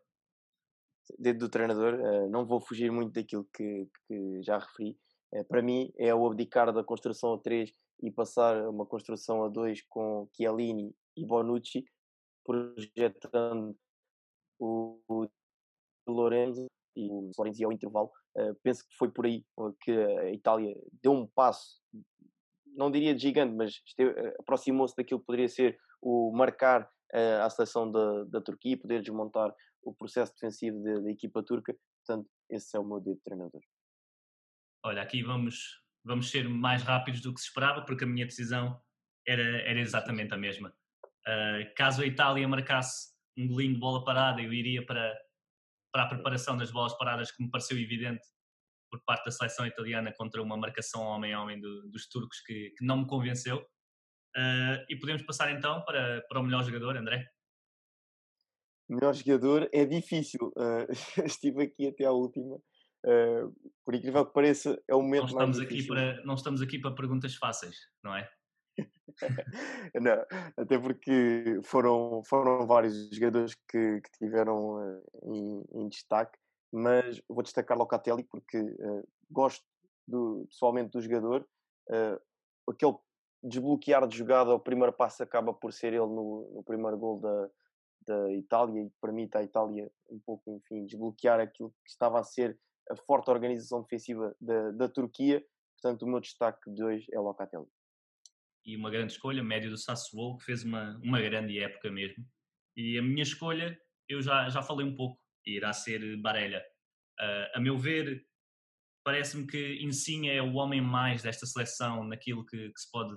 Dedo 1.19 1.41
do 1.41 1.49
treinador, 1.51 1.95
uh, 1.95 2.31
não 2.31 2.47
vou 2.47 2.59
fugir 2.59 2.91
muito 2.91 3.13
daquilo 3.13 3.47
que, 3.53 3.87
que 4.07 4.43
já 4.43 4.59
referi. 4.59 4.97
para 5.49 5.61
mim 5.61 5.93
é 5.99 6.15
o 6.15 6.27
abdicar 6.27 6.73
da 6.73 6.83
construção 6.83 7.35
a 7.35 7.39
3 7.39 7.75
e 8.03 8.11
passar 8.11 8.67
uma 8.69 8.87
construção 8.87 9.45
a 9.45 9.49
2 9.49 9.83
com 9.83 10.27
Chiellini 10.35 10.95
e 11.15 11.27
Bonucci, 11.27 11.85
projetando 12.43 13.77
o, 14.59 14.99
o 15.09 15.29
Lorenzo 16.09 16.71
e 16.97 17.09
o 17.11 17.31
Lorenzi 17.39 17.65
ao 17.65 17.73
intervalo. 17.73 18.11
penso 18.63 18.87
que 18.87 18.97
foi 18.97 19.11
por 19.11 19.27
aí 19.27 19.45
que 19.83 19.93
a 19.93 20.33
Itália 20.33 20.75
deu 21.03 21.13
um 21.13 21.27
passo 21.27 21.81
não 22.77 22.91
diria 22.91 23.15
de 23.15 23.23
gigante, 23.23 23.55
mas 23.55 23.83
eh, 23.99 24.37
aproximou-se 24.39 24.97
daquilo 24.97 25.21
que 25.21 25.27
poderia 25.27 25.49
ser 25.49 25.79
o 26.01 26.33
marcar 26.33 26.83
uh, 27.13 27.43
a 27.43 27.51
seleção 27.51 27.91
da, 27.91 28.25
da 28.25 28.41
Turquia, 28.41 28.79
poder 28.79 29.03
desmontar 29.03 29.55
o 29.83 29.95
processo 29.95 30.33
defensivo 30.35 30.83
da, 30.83 31.11
equipa 31.11 31.43
turca. 31.43 31.77
Portanto, 32.07 32.29
esse 32.49 32.77
é 32.77 32.81
o 32.81 32.85
meu 32.85 33.01
dedo 33.01 33.17
de 33.17 33.23
treinador. 33.23 33.61
Olha, 34.85 35.03
aqui 35.03 35.23
vamos, 35.23 35.83
vamos 36.05 36.31
ser 36.31 36.49
mais 36.49 36.83
rápidos 36.83 37.21
do 37.21 37.35
que 37.35 37.41
se 37.41 37.49
esperava, 37.49 37.85
porque 37.85 38.05
a 38.05 38.07
minha 38.07 38.25
decisão 38.25 38.81
era, 39.27 39.43
era 39.63 39.79
exatamente 39.79 40.33
a 40.33 40.39
mesma. 40.39 40.75
Uh, 41.27 41.75
caso 41.77 42.03
a 42.03 42.07
Itália 42.07 42.49
marcasse 42.49 43.13
um 43.37 43.47
golinho 43.47 43.75
de 43.75 43.81
bola 43.81 44.05
parada, 44.05 44.41
eu 44.41 44.53
iria 44.53 44.85
para, 44.85 45.15
para 45.93 46.05
a 46.05 46.09
preparação 46.09 46.57
das 46.57 46.71
bolas 46.71 46.97
paradas, 46.97 47.31
que 47.31 47.43
me 47.43 47.51
pareceu 47.51 47.79
evidente 47.79 48.23
por 48.91 49.01
parte 49.05 49.25
da 49.25 49.31
seleção 49.31 49.67
italiana 49.67 50.13
contra 50.17 50.43
uma 50.43 50.57
marcação 50.57 51.03
homem-homem 51.03 51.61
do, 51.61 51.89
dos 51.89 52.09
turcos 52.09 52.41
que, 52.41 52.71
que, 52.77 52.85
não 52.85 52.99
me 52.99 53.07
convenceu. 53.07 53.59
Uh, 54.37 54.83
e 54.89 54.97
podemos 54.97 55.23
passar 55.23 55.51
então 55.53 55.83
para, 55.85 56.23
para 56.29 56.41
o 56.41 56.43
melhor 56.43 56.65
jogador, 56.65 56.97
André? 56.97 57.27
Melhor 58.89 59.15
jogador 59.15 59.69
é 59.73 59.85
difícil. 59.85 60.53
Uh, 60.57 60.87
estive 61.25 61.63
aqui 61.63 61.89
até 61.89 62.05
à 62.05 62.13
última. 62.13 62.57
Uh, 63.07 63.55
por 63.85 63.95
incrível 63.95 64.27
que 64.27 64.33
pareça, 64.33 64.81
é 64.89 64.95
o 64.95 65.01
momento 65.01 65.23
não 65.23 65.29
estamos 65.29 65.57
mais 65.57 65.69
aqui 65.69 65.87
para 65.87 66.25
Não 66.25 66.35
estamos 66.35 66.63
aqui 66.63 66.79
para 66.79 66.95
perguntas 66.95 67.35
fáceis, 67.37 67.77
não 68.03 68.15
é? 68.15 68.29
não, 69.95 70.27
até 70.57 70.79
porque 70.79 71.61
foram, 71.63 72.23
foram 72.25 72.67
vários 72.67 73.11
jogadores 73.11 73.55
que, 73.69 74.01
que 74.01 74.11
tiveram 74.19 75.01
em, 75.25 75.65
em 75.73 75.89
destaque 75.89 76.39
mas 76.73 77.21
vou 77.29 77.43
destacar 77.43 77.77
Locatelli 77.77 78.23
porque 78.25 78.59
uh, 78.59 79.09
gosto 79.31 79.65
do, 80.07 80.47
pessoalmente 80.49 80.91
do 80.91 81.01
jogador. 81.01 81.47
Uh, 81.89 82.71
aquele 82.71 82.97
desbloquear 83.43 84.07
de 84.07 84.17
jogada, 84.17 84.55
o 84.55 84.61
primeiro 84.61 84.93
passo 84.93 85.23
acaba 85.23 85.53
por 85.53 85.73
ser 85.73 85.89
ele 85.89 86.07
no, 86.07 86.51
no 86.55 86.63
primeiro 86.63 86.97
gol 86.97 87.19
da, 87.19 87.51
da 88.03 88.33
Itália 88.33 88.83
e 88.83 88.93
permite 89.01 89.37
à 89.37 89.43
Itália 89.43 89.91
um 90.09 90.21
pouco, 90.21 90.53
enfim, 90.53 90.85
desbloquear 90.85 91.41
aquilo 91.41 91.71
que 91.85 91.91
estava 91.91 92.21
a 92.21 92.25
ser 92.25 92.59
a 92.89 92.97
forte 92.97 93.31
organização 93.31 93.83
defensiva 93.83 94.35
da, 94.41 94.71
da 94.73 94.89
Turquia. 94.89 95.45
Portanto, 95.75 96.03
o 96.03 96.09
meu 96.09 96.21
destaque 96.21 96.71
de 96.71 96.85
hoje 96.85 97.07
é 97.13 97.19
Locatelli. 97.19 97.67
E 98.65 98.77
uma 98.77 98.91
grande 98.91 99.13
escolha, 99.13 99.43
médio 99.43 99.71
do 99.71 99.79
Sassuolo, 99.79 100.39
que 100.39 100.45
fez 100.45 100.65
uma, 100.65 100.99
uma 101.03 101.21
grande 101.21 101.59
época 101.59 101.91
mesmo. 101.91 102.25
E 102.77 102.99
a 102.99 103.03
minha 103.03 103.23
escolha, 103.23 103.79
eu 104.09 104.23
já, 104.23 104.49
já 104.49 104.63
falei 104.63 104.87
um 104.87 104.95
pouco, 104.95 105.21
irá 105.47 105.73
ser 105.73 106.17
Barella. 106.19 106.61
Uh, 107.21 107.57
a 107.59 107.61
meu 107.61 107.79
ver, 107.79 108.25
parece-me 109.05 109.47
que 109.47 109.83
Insigne 109.83 110.29
é 110.29 110.43
o 110.43 110.55
homem 110.55 110.81
mais 110.81 111.23
desta 111.23 111.47
seleção 111.47 112.05
naquilo 112.05 112.45
que, 112.47 112.71
que, 112.71 112.81
se 112.81 112.91
pode 112.91 113.15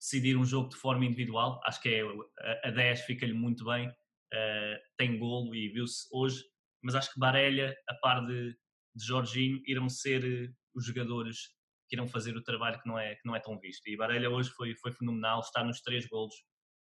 decidir 0.00 0.36
um 0.36 0.44
jogo 0.44 0.68
de 0.68 0.76
forma 0.76 1.04
individual. 1.04 1.60
Acho 1.64 1.80
que 1.82 1.88
é, 1.88 2.02
a, 2.02 2.68
a 2.68 2.70
10 2.70 3.02
fica-lhe 3.02 3.32
muito 3.32 3.64
bem, 3.64 3.88
uh, 3.88 4.78
tem 4.96 5.18
golo 5.18 5.54
e 5.54 5.68
viu-se 5.68 6.06
hoje, 6.12 6.44
mas 6.82 6.94
acho 6.94 7.12
que 7.12 7.20
Barella, 7.20 7.74
a 7.88 7.94
par 7.94 8.24
de, 8.26 8.56
de 8.94 9.04
Jorginho, 9.04 9.60
irão 9.66 9.88
ser 9.88 10.24
uh, 10.24 10.54
os 10.74 10.86
jogadores 10.86 11.57
que 11.88 11.96
irão 11.96 12.06
fazer 12.06 12.36
o 12.36 12.42
trabalho 12.42 12.80
que 12.80 12.88
não 12.88 12.98
é, 12.98 13.14
que 13.14 13.22
não 13.24 13.34
é 13.34 13.40
tão 13.40 13.58
visto. 13.58 13.86
E 13.88 13.96
Barella 13.96 14.28
hoje 14.28 14.50
foi, 14.50 14.74
foi 14.76 14.92
fenomenal, 14.92 15.40
está 15.40 15.64
nos 15.64 15.80
três 15.80 16.06
golos, 16.06 16.34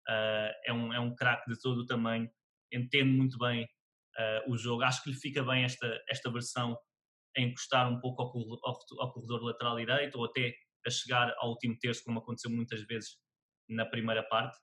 uh, 0.09 0.53
é 0.65 0.73
um, 0.73 0.93
é 0.93 1.01
um 1.01 1.15
craque 1.15 1.51
de 1.51 1.61
todo 1.61 1.81
o 1.81 1.87
tamanho, 1.87 2.29
entende 2.73 3.11
muito 3.11 3.39
bem 3.39 3.67
o 4.47 4.57
jogo. 4.57 4.85
Acho 4.85 5.03
que 5.03 5.11
lhe 5.11 5.17
fica 5.17 5.43
bem 5.43 5.65
esta, 5.65 6.01
esta 6.09 6.31
versão 6.31 6.79
a 7.37 7.41
encostar 7.41 7.91
um 7.91 7.99
pouco 7.99 8.23
ao, 8.23 8.29
ao, 8.63 8.79
ao 9.01 9.13
corredor 9.13 9.43
lateral 9.43 9.77
direito 9.77 10.17
ou 10.19 10.27
até 10.27 10.55
a 10.87 10.91
chegar 10.91 11.35
ao 11.39 11.51
último 11.51 11.77
terço, 11.79 12.03
como 12.05 12.19
aconteceu 12.19 12.51
muitas 12.51 12.83
vezes 12.85 13.17
na 13.69 13.87
primeira 13.87 14.23
parte. 14.23 14.57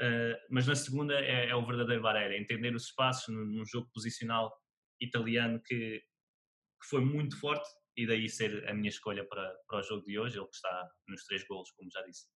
Uh, 0.00 0.36
mas 0.50 0.66
na 0.66 0.74
segunda 0.74 1.14
é, 1.14 1.48
é, 1.48 1.54
o 1.54 1.64
verdadeiro 1.66 2.02
Varela, 2.02 2.34
entender 2.34 2.74
os 2.74 2.84
espaços 2.84 3.32
num, 3.32 3.44
num 3.44 3.64
jogo 3.64 3.90
posicional 3.92 4.52
italiano 5.00 5.60
que, 5.64 5.98
que, 6.00 6.88
foi 6.88 7.04
muito 7.04 7.38
forte 7.38 7.68
e 7.96 8.06
daí 8.06 8.28
ser 8.28 8.68
a 8.68 8.74
minha 8.74 8.88
escolha 8.88 9.26
para, 9.26 9.54
para 9.66 9.80
o 9.80 9.82
jogo 9.82 10.04
de 10.04 10.18
hoje, 10.18 10.38
ele 10.38 10.46
que 10.46 10.56
está 10.56 10.90
nos 11.08 11.24
três 11.24 11.44
golos, 11.46 11.70
como 11.72 11.90
já 11.90 12.02
disse. 12.02 12.26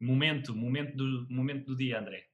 Momento, 0.00 0.54
momento 0.54 0.96
do, 0.96 1.26
momento 1.28 1.66
do 1.66 1.76
dia, 1.76 1.98
André. 1.98 2.26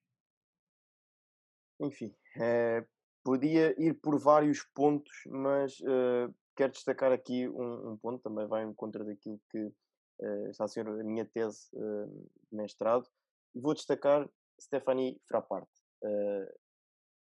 Enfim, 1.80 2.14
é, 2.36 2.86
podia 3.24 3.74
ir 3.82 3.94
por 3.94 4.18
vários 4.18 4.62
pontos, 4.74 5.12
mas 5.26 5.80
uh, 5.80 6.32
quero 6.54 6.72
destacar 6.72 7.10
aqui 7.10 7.48
um, 7.48 7.92
um, 7.92 7.96
ponto, 7.96 8.22
também 8.22 8.46
vai 8.46 8.62
em 8.64 8.74
contra 8.74 9.02
daquilo 9.02 9.40
que 9.50 9.58
uh, 9.58 10.50
está 10.50 10.64
a 10.64 10.68
ser 10.68 10.86
a 10.86 11.04
minha 11.04 11.24
tese 11.24 11.70
de 11.72 12.56
mestrado. 12.56 13.08
Vou 13.54 13.74
destacar 13.74 14.28
Stephanie 14.60 15.20
Frappart. 15.26 15.68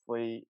foi 0.06 0.45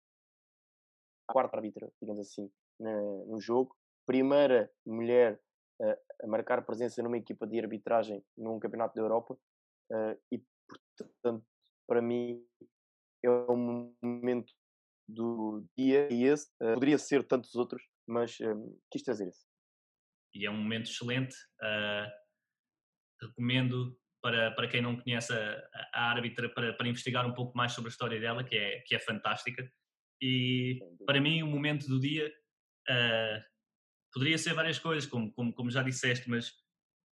quarta 1.32 1.58
árbitra, 1.58 1.91
digamos 2.02 2.22
assim, 2.28 2.50
na, 2.80 3.02
no 3.26 3.39
jogo. 3.39 3.76
Primeira 4.06 4.72
mulher 4.86 5.39
a 6.22 6.28
marcar 6.28 6.63
presença 6.63 7.02
numa 7.02 7.17
equipa 7.17 7.48
de 7.48 7.60
arbitragem 7.60 8.24
num 8.38 8.60
campeonato 8.60 8.94
da 8.94 9.02
Europa 9.02 9.36
e, 10.32 10.44
portanto, 10.96 11.44
para 11.88 12.02
mim 12.02 12.46
é 13.24 13.30
um 13.30 13.94
momento 14.02 14.54
do 15.08 15.65
dia 15.78 16.12
e 16.12 16.24
esse. 16.24 16.48
Uh, 16.62 16.74
poderia 16.74 16.98
ser 16.98 17.24
tantos 17.28 17.56
outros, 17.56 17.84
mas 18.08 18.38
quis 18.89 19.04
trazer 19.04 19.28
esse. 19.28 19.46
E 20.34 20.46
é 20.46 20.52
um 20.52 20.58
momento 20.58 20.89
excelente. 20.89 21.36
Uh, 21.62 22.10
recomendo 23.22 23.98
para, 24.22 24.52
para 24.52 24.67
quem 24.67 24.82
não 24.82 25.00
conhece 25.00 25.34
a, 25.34 25.70
a 25.94 26.10
árbitra 26.12 26.50
para, 26.50 26.74
para 26.74 26.88
investigar 26.88 27.26
um 27.26 27.34
pouco 27.34 27.56
mais 27.56 27.74
sobre 27.74 27.89
a 27.89 27.91
história 27.91 28.20
dela, 28.20 28.44
que 28.44 28.56
é, 28.56 28.82
que 28.82 28.96
é 28.96 29.00
fantástica. 29.00 29.70
E 30.21 30.79
para 31.05 31.19
mim, 31.19 31.41
o 31.41 31.47
momento 31.47 31.88
do 31.88 31.99
dia 31.99 32.31
uh, 32.89 33.43
poderia 34.13 34.38
ser 34.38 34.53
várias 34.53 34.77
coisas, 34.77 35.10
como, 35.10 35.31
como, 35.34 35.53
como 35.53 35.71
já 35.71 35.81
disseste, 35.81 36.29
mas 36.29 36.51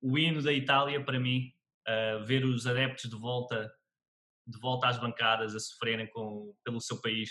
o 0.01 0.19
hino 0.19 0.41
da 0.43 0.53
Itália, 0.53 1.05
para 1.05 1.19
mim, 1.19 1.53
uh, 1.89 2.25
ver 2.25 2.45
os 2.45 2.67
adeptos 2.67 3.11
de 3.11 3.17
volta 3.17 3.73
de 4.45 4.59
volta 4.59 4.89
às 4.89 4.99
bancadas 4.99 5.55
a 5.55 5.61
sofrerem 5.61 6.09
com, 6.09 6.53
pelo 6.65 6.81
seu 6.81 7.01
país 7.01 7.31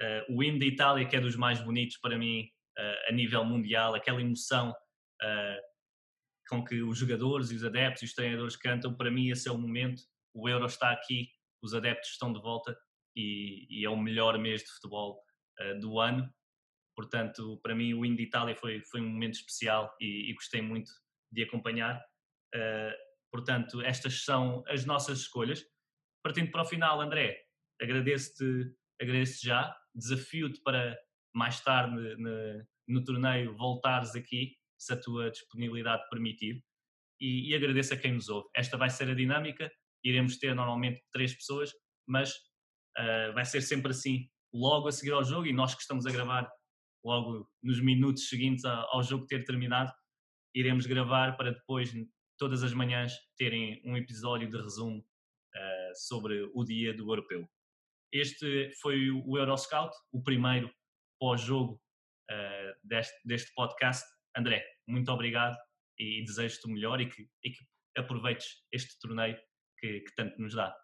Uh, 0.00 0.36
o 0.36 0.44
hino 0.44 0.60
da 0.60 0.64
Itália, 0.64 1.08
que 1.08 1.16
é 1.16 1.20
dos 1.20 1.34
mais 1.34 1.60
bonitos 1.60 1.96
para 1.96 2.16
mim 2.16 2.48
a 3.08 3.12
nível 3.12 3.44
mundial, 3.44 3.92
aquela 3.96 4.20
emoção 4.20 4.72
com 6.48 6.64
que 6.64 6.80
os 6.80 6.96
jogadores 6.96 7.50
e 7.50 7.56
os 7.56 7.64
adeptos 7.64 8.02
e 8.02 8.04
os 8.04 8.14
treinadores 8.14 8.56
cantam, 8.56 8.94
para 8.94 9.10
mim 9.10 9.30
esse 9.30 9.48
é 9.48 9.52
o 9.52 9.58
momento. 9.58 10.00
O 10.32 10.48
Euro 10.48 10.66
está 10.66 10.92
aqui, 10.92 11.28
os 11.60 11.74
adeptos 11.74 12.10
estão 12.10 12.32
de 12.32 12.40
volta 12.40 12.78
e, 13.18 13.66
e 13.68 13.84
é 13.84 13.90
o 13.90 13.96
melhor 13.96 14.38
mês 14.38 14.62
de 14.62 14.70
futebol 14.70 15.20
do 15.80 15.98
ano. 15.98 16.32
Portanto, 16.96 17.58
para 17.62 17.74
mim 17.74 17.92
o 17.94 18.04
hino 18.04 18.16
de 18.16 18.22
Itália 18.22 18.54
foi, 18.54 18.80
foi 18.82 19.00
um 19.00 19.08
momento 19.08 19.34
especial 19.34 19.92
e, 20.00 20.30
e 20.30 20.34
gostei 20.34 20.62
muito 20.62 20.90
de 21.32 21.42
acompanhar. 21.42 22.00
portanto, 23.30 23.82
estas 23.82 24.24
são 24.24 24.62
as 24.68 24.84
nossas 24.84 25.18
escolhas. 25.20 25.64
Partindo 26.22 26.50
para 26.52 26.62
o 26.62 26.64
final, 26.64 27.00
André, 27.00 27.44
agradeço-te 27.80 28.72
agradeço 29.00 29.44
já 29.44 29.74
desafio-te 29.94 30.60
para 30.62 30.98
mais 31.34 31.60
tarde 31.60 31.94
no, 32.16 32.66
no, 32.88 33.04
torneio 33.04 33.56
voltares 33.56 34.14
aqui, 34.14 34.56
se 34.76 34.92
a 34.92 35.00
tua 35.00 35.30
disponibilidade 35.30 36.08
permitir, 36.10 36.62
e, 37.20 37.50
e, 37.50 37.54
agradeço 37.54 37.94
a 37.94 37.96
quem 37.96 38.12
nos 38.12 38.28
ouve. 38.28 38.48
Esta 38.54 38.76
vai 38.76 38.90
ser 38.90 39.10
a 39.10 39.14
dinâmica, 39.14 39.70
iremos 40.04 40.36
ter 40.36 40.54
normalmente 40.54 41.02
três 41.12 41.34
pessoas, 41.34 41.72
mas 42.06 42.32
uh, 42.98 43.32
vai 43.34 43.44
ser 43.44 43.60
sempre 43.60 43.90
assim, 43.90 44.28
logo 44.52 44.88
a 44.88 44.92
seguir 44.92 45.12
ao 45.12 45.24
jogo, 45.24 45.46
e 45.46 45.52
nós 45.52 45.74
que 45.74 45.82
estamos 45.82 46.06
a 46.06 46.10
gravar 46.10 46.48
logo 47.04 47.48
nos 47.62 47.80
minutos 47.80 48.28
seguintes 48.28 48.64
ao 48.64 49.02
jogo 49.02 49.26
ter 49.26 49.44
terminado, 49.44 49.92
iremos 50.54 50.86
gravar 50.86 51.36
para 51.36 51.52
depois, 51.52 51.92
todas 52.38 52.62
as 52.62 52.72
manhãs, 52.72 53.12
terem 53.36 53.80
um 53.84 53.96
episódio 53.96 54.50
de 54.50 54.56
resumo 54.56 54.98
uh, 54.98 55.94
sobre 55.94 56.50
o 56.54 56.64
dia 56.64 56.94
do 56.94 57.10
europeu. 57.10 57.48
Este 58.12 58.72
foi 58.80 59.10
o 59.10 59.36
Euroscout, 59.36 59.94
o 60.12 60.22
primeiro 60.22 60.70
pós-jogo 61.20 61.80
uh, 62.30 62.86
deste, 62.86 63.16
deste 63.24 63.52
podcast. 63.54 64.04
André, 64.36 64.64
muito 64.86 65.10
obrigado 65.10 65.56
e 65.98 66.24
desejo-te 66.24 66.66
o 66.66 66.70
melhor 66.70 67.00
e 67.00 67.08
que, 67.08 67.28
e 67.44 67.50
que 67.50 67.58
aproveites 67.96 68.46
este 68.72 68.98
torneio 69.00 69.36
que, 69.78 70.00
que, 70.00 70.14
tanto 70.14 70.40
nos 70.40 70.54
dá. 70.54 70.74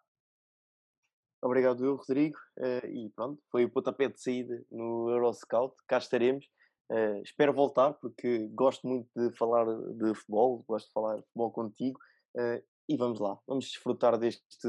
Obrigado, 1.44 1.84
eu, 1.84 1.96
Rodrigo. 1.96 2.38
Uh, 2.56 2.86
e 2.86 3.10
pronto, 3.10 3.38
foi 3.50 3.66
o 3.66 3.70
pontapé 3.70 4.08
de 4.08 4.18
saída 4.18 4.64
no 4.72 5.10
Euroscout. 5.10 5.76
Cá 5.86 5.98
estaremos. 5.98 6.46
Uh, 6.90 7.20
espero 7.22 7.52
voltar 7.52 7.92
porque 7.94 8.48
gosto 8.54 8.88
muito 8.88 9.10
de 9.14 9.30
falar 9.36 9.66
de 9.66 10.14
futebol, 10.14 10.64
gosto 10.66 10.86
de 10.86 10.92
falar 10.94 11.16
de 11.16 11.22
futebol 11.24 11.52
contigo. 11.52 12.00
Uh, 12.34 12.64
e 12.88 12.96
vamos 12.96 13.20
lá, 13.20 13.38
vamos 13.46 13.66
desfrutar 13.66 14.18
deste 14.18 14.68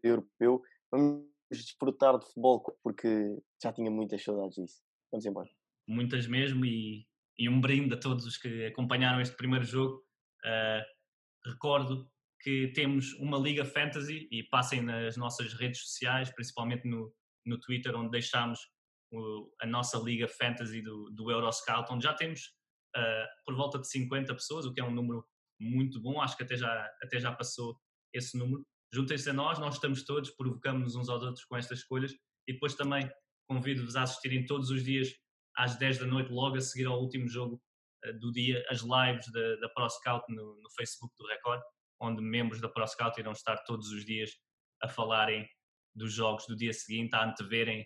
europeu. 0.00 0.62
Vamos 0.92 1.26
desfrutar 1.50 2.16
de 2.16 2.26
futebol 2.26 2.62
porque 2.84 3.36
já 3.60 3.72
tinha 3.72 3.90
muitas 3.90 4.22
saudades 4.22 4.54
disso. 4.54 4.80
Vamos 5.10 5.26
embora. 5.26 5.50
Muitas 5.88 6.28
mesmo 6.28 6.64
e, 6.64 7.04
e 7.36 7.48
um 7.48 7.60
brinde 7.60 7.94
a 7.94 8.00
todos 8.00 8.26
os 8.26 8.36
que 8.36 8.66
acompanharam 8.66 9.20
este 9.20 9.36
primeiro 9.36 9.64
jogo. 9.64 10.04
Uh, 10.44 11.50
recordo 11.50 12.11
que 12.42 12.72
temos 12.74 13.12
uma 13.14 13.38
Liga 13.38 13.64
Fantasy 13.64 14.28
e 14.30 14.42
passem 14.42 14.82
nas 14.82 15.16
nossas 15.16 15.54
redes 15.54 15.80
sociais, 15.80 16.30
principalmente 16.34 16.86
no, 16.88 17.14
no 17.46 17.58
Twitter, 17.58 17.94
onde 17.94 18.10
deixámos 18.10 18.58
o, 19.12 19.48
a 19.60 19.66
nossa 19.66 19.98
Liga 19.98 20.26
Fantasy 20.26 20.82
do, 20.82 21.10
do 21.10 21.30
Euroscout, 21.30 21.92
onde 21.92 22.04
já 22.04 22.14
temos 22.14 22.52
uh, 22.96 23.26
por 23.44 23.54
volta 23.54 23.78
de 23.78 23.88
50 23.88 24.34
pessoas, 24.34 24.66
o 24.66 24.72
que 24.72 24.80
é 24.80 24.84
um 24.84 24.90
número 24.90 25.24
muito 25.60 26.00
bom, 26.00 26.20
acho 26.20 26.36
que 26.36 26.42
até 26.42 26.56
já, 26.56 26.90
até 27.02 27.20
já 27.20 27.32
passou 27.32 27.78
esse 28.12 28.36
número. 28.36 28.66
Juntem-se 28.92 29.30
a 29.30 29.32
nós, 29.32 29.58
nós 29.58 29.74
estamos 29.74 30.04
todos, 30.04 30.30
provocamos 30.30 30.96
uns 30.96 31.08
aos 31.08 31.22
outros 31.22 31.44
com 31.44 31.56
estas 31.56 31.78
escolhas. 31.78 32.12
E 32.46 32.52
depois 32.52 32.74
também 32.74 33.08
convido-vos 33.48 33.94
a 33.94 34.02
assistirem 34.02 34.44
todos 34.44 34.70
os 34.70 34.82
dias 34.82 35.08
às 35.56 35.76
10 35.76 36.00
da 36.00 36.06
noite, 36.06 36.32
logo 36.32 36.56
a 36.56 36.60
seguir 36.60 36.86
ao 36.86 37.00
último 37.00 37.28
jogo 37.28 37.62
uh, 38.04 38.18
do 38.18 38.32
dia, 38.32 38.64
as 38.68 38.80
lives 38.80 39.30
da, 39.30 39.56
da 39.56 39.68
ProScout 39.68 40.24
no, 40.28 40.60
no 40.60 40.70
Facebook 40.76 41.14
do 41.16 41.26
Record, 41.26 41.62
onde 42.02 42.20
membros 42.20 42.60
da 42.60 42.68
ProScout 42.68 43.18
irão 43.18 43.32
estar 43.32 43.56
todos 43.58 43.90
os 43.90 44.04
dias 44.04 44.30
a 44.82 44.88
falarem 44.88 45.48
dos 45.94 46.12
jogos 46.12 46.46
do 46.46 46.56
dia 46.56 46.72
seguinte, 46.72 47.14
a 47.14 47.24
anteverem 47.24 47.82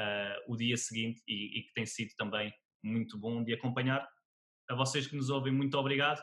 uh, 0.00 0.52
o 0.52 0.56
dia 0.56 0.76
seguinte 0.76 1.22
e, 1.28 1.58
e 1.58 1.62
que 1.62 1.72
tem 1.72 1.86
sido 1.86 2.10
também 2.16 2.52
muito 2.82 3.18
bom 3.18 3.42
de 3.44 3.54
acompanhar. 3.54 4.06
A 4.68 4.74
vocês 4.74 5.06
que 5.06 5.16
nos 5.16 5.30
ouvem, 5.30 5.52
muito 5.52 5.78
obrigado 5.78 6.22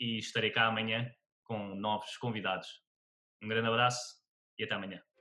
e 0.00 0.18
estarei 0.18 0.50
cá 0.50 0.66
amanhã 0.66 1.10
com 1.44 1.74
novos 1.74 2.16
convidados. 2.16 2.68
Um 3.42 3.48
grande 3.48 3.68
abraço 3.68 4.00
e 4.58 4.64
até 4.64 4.74
amanhã. 4.74 5.11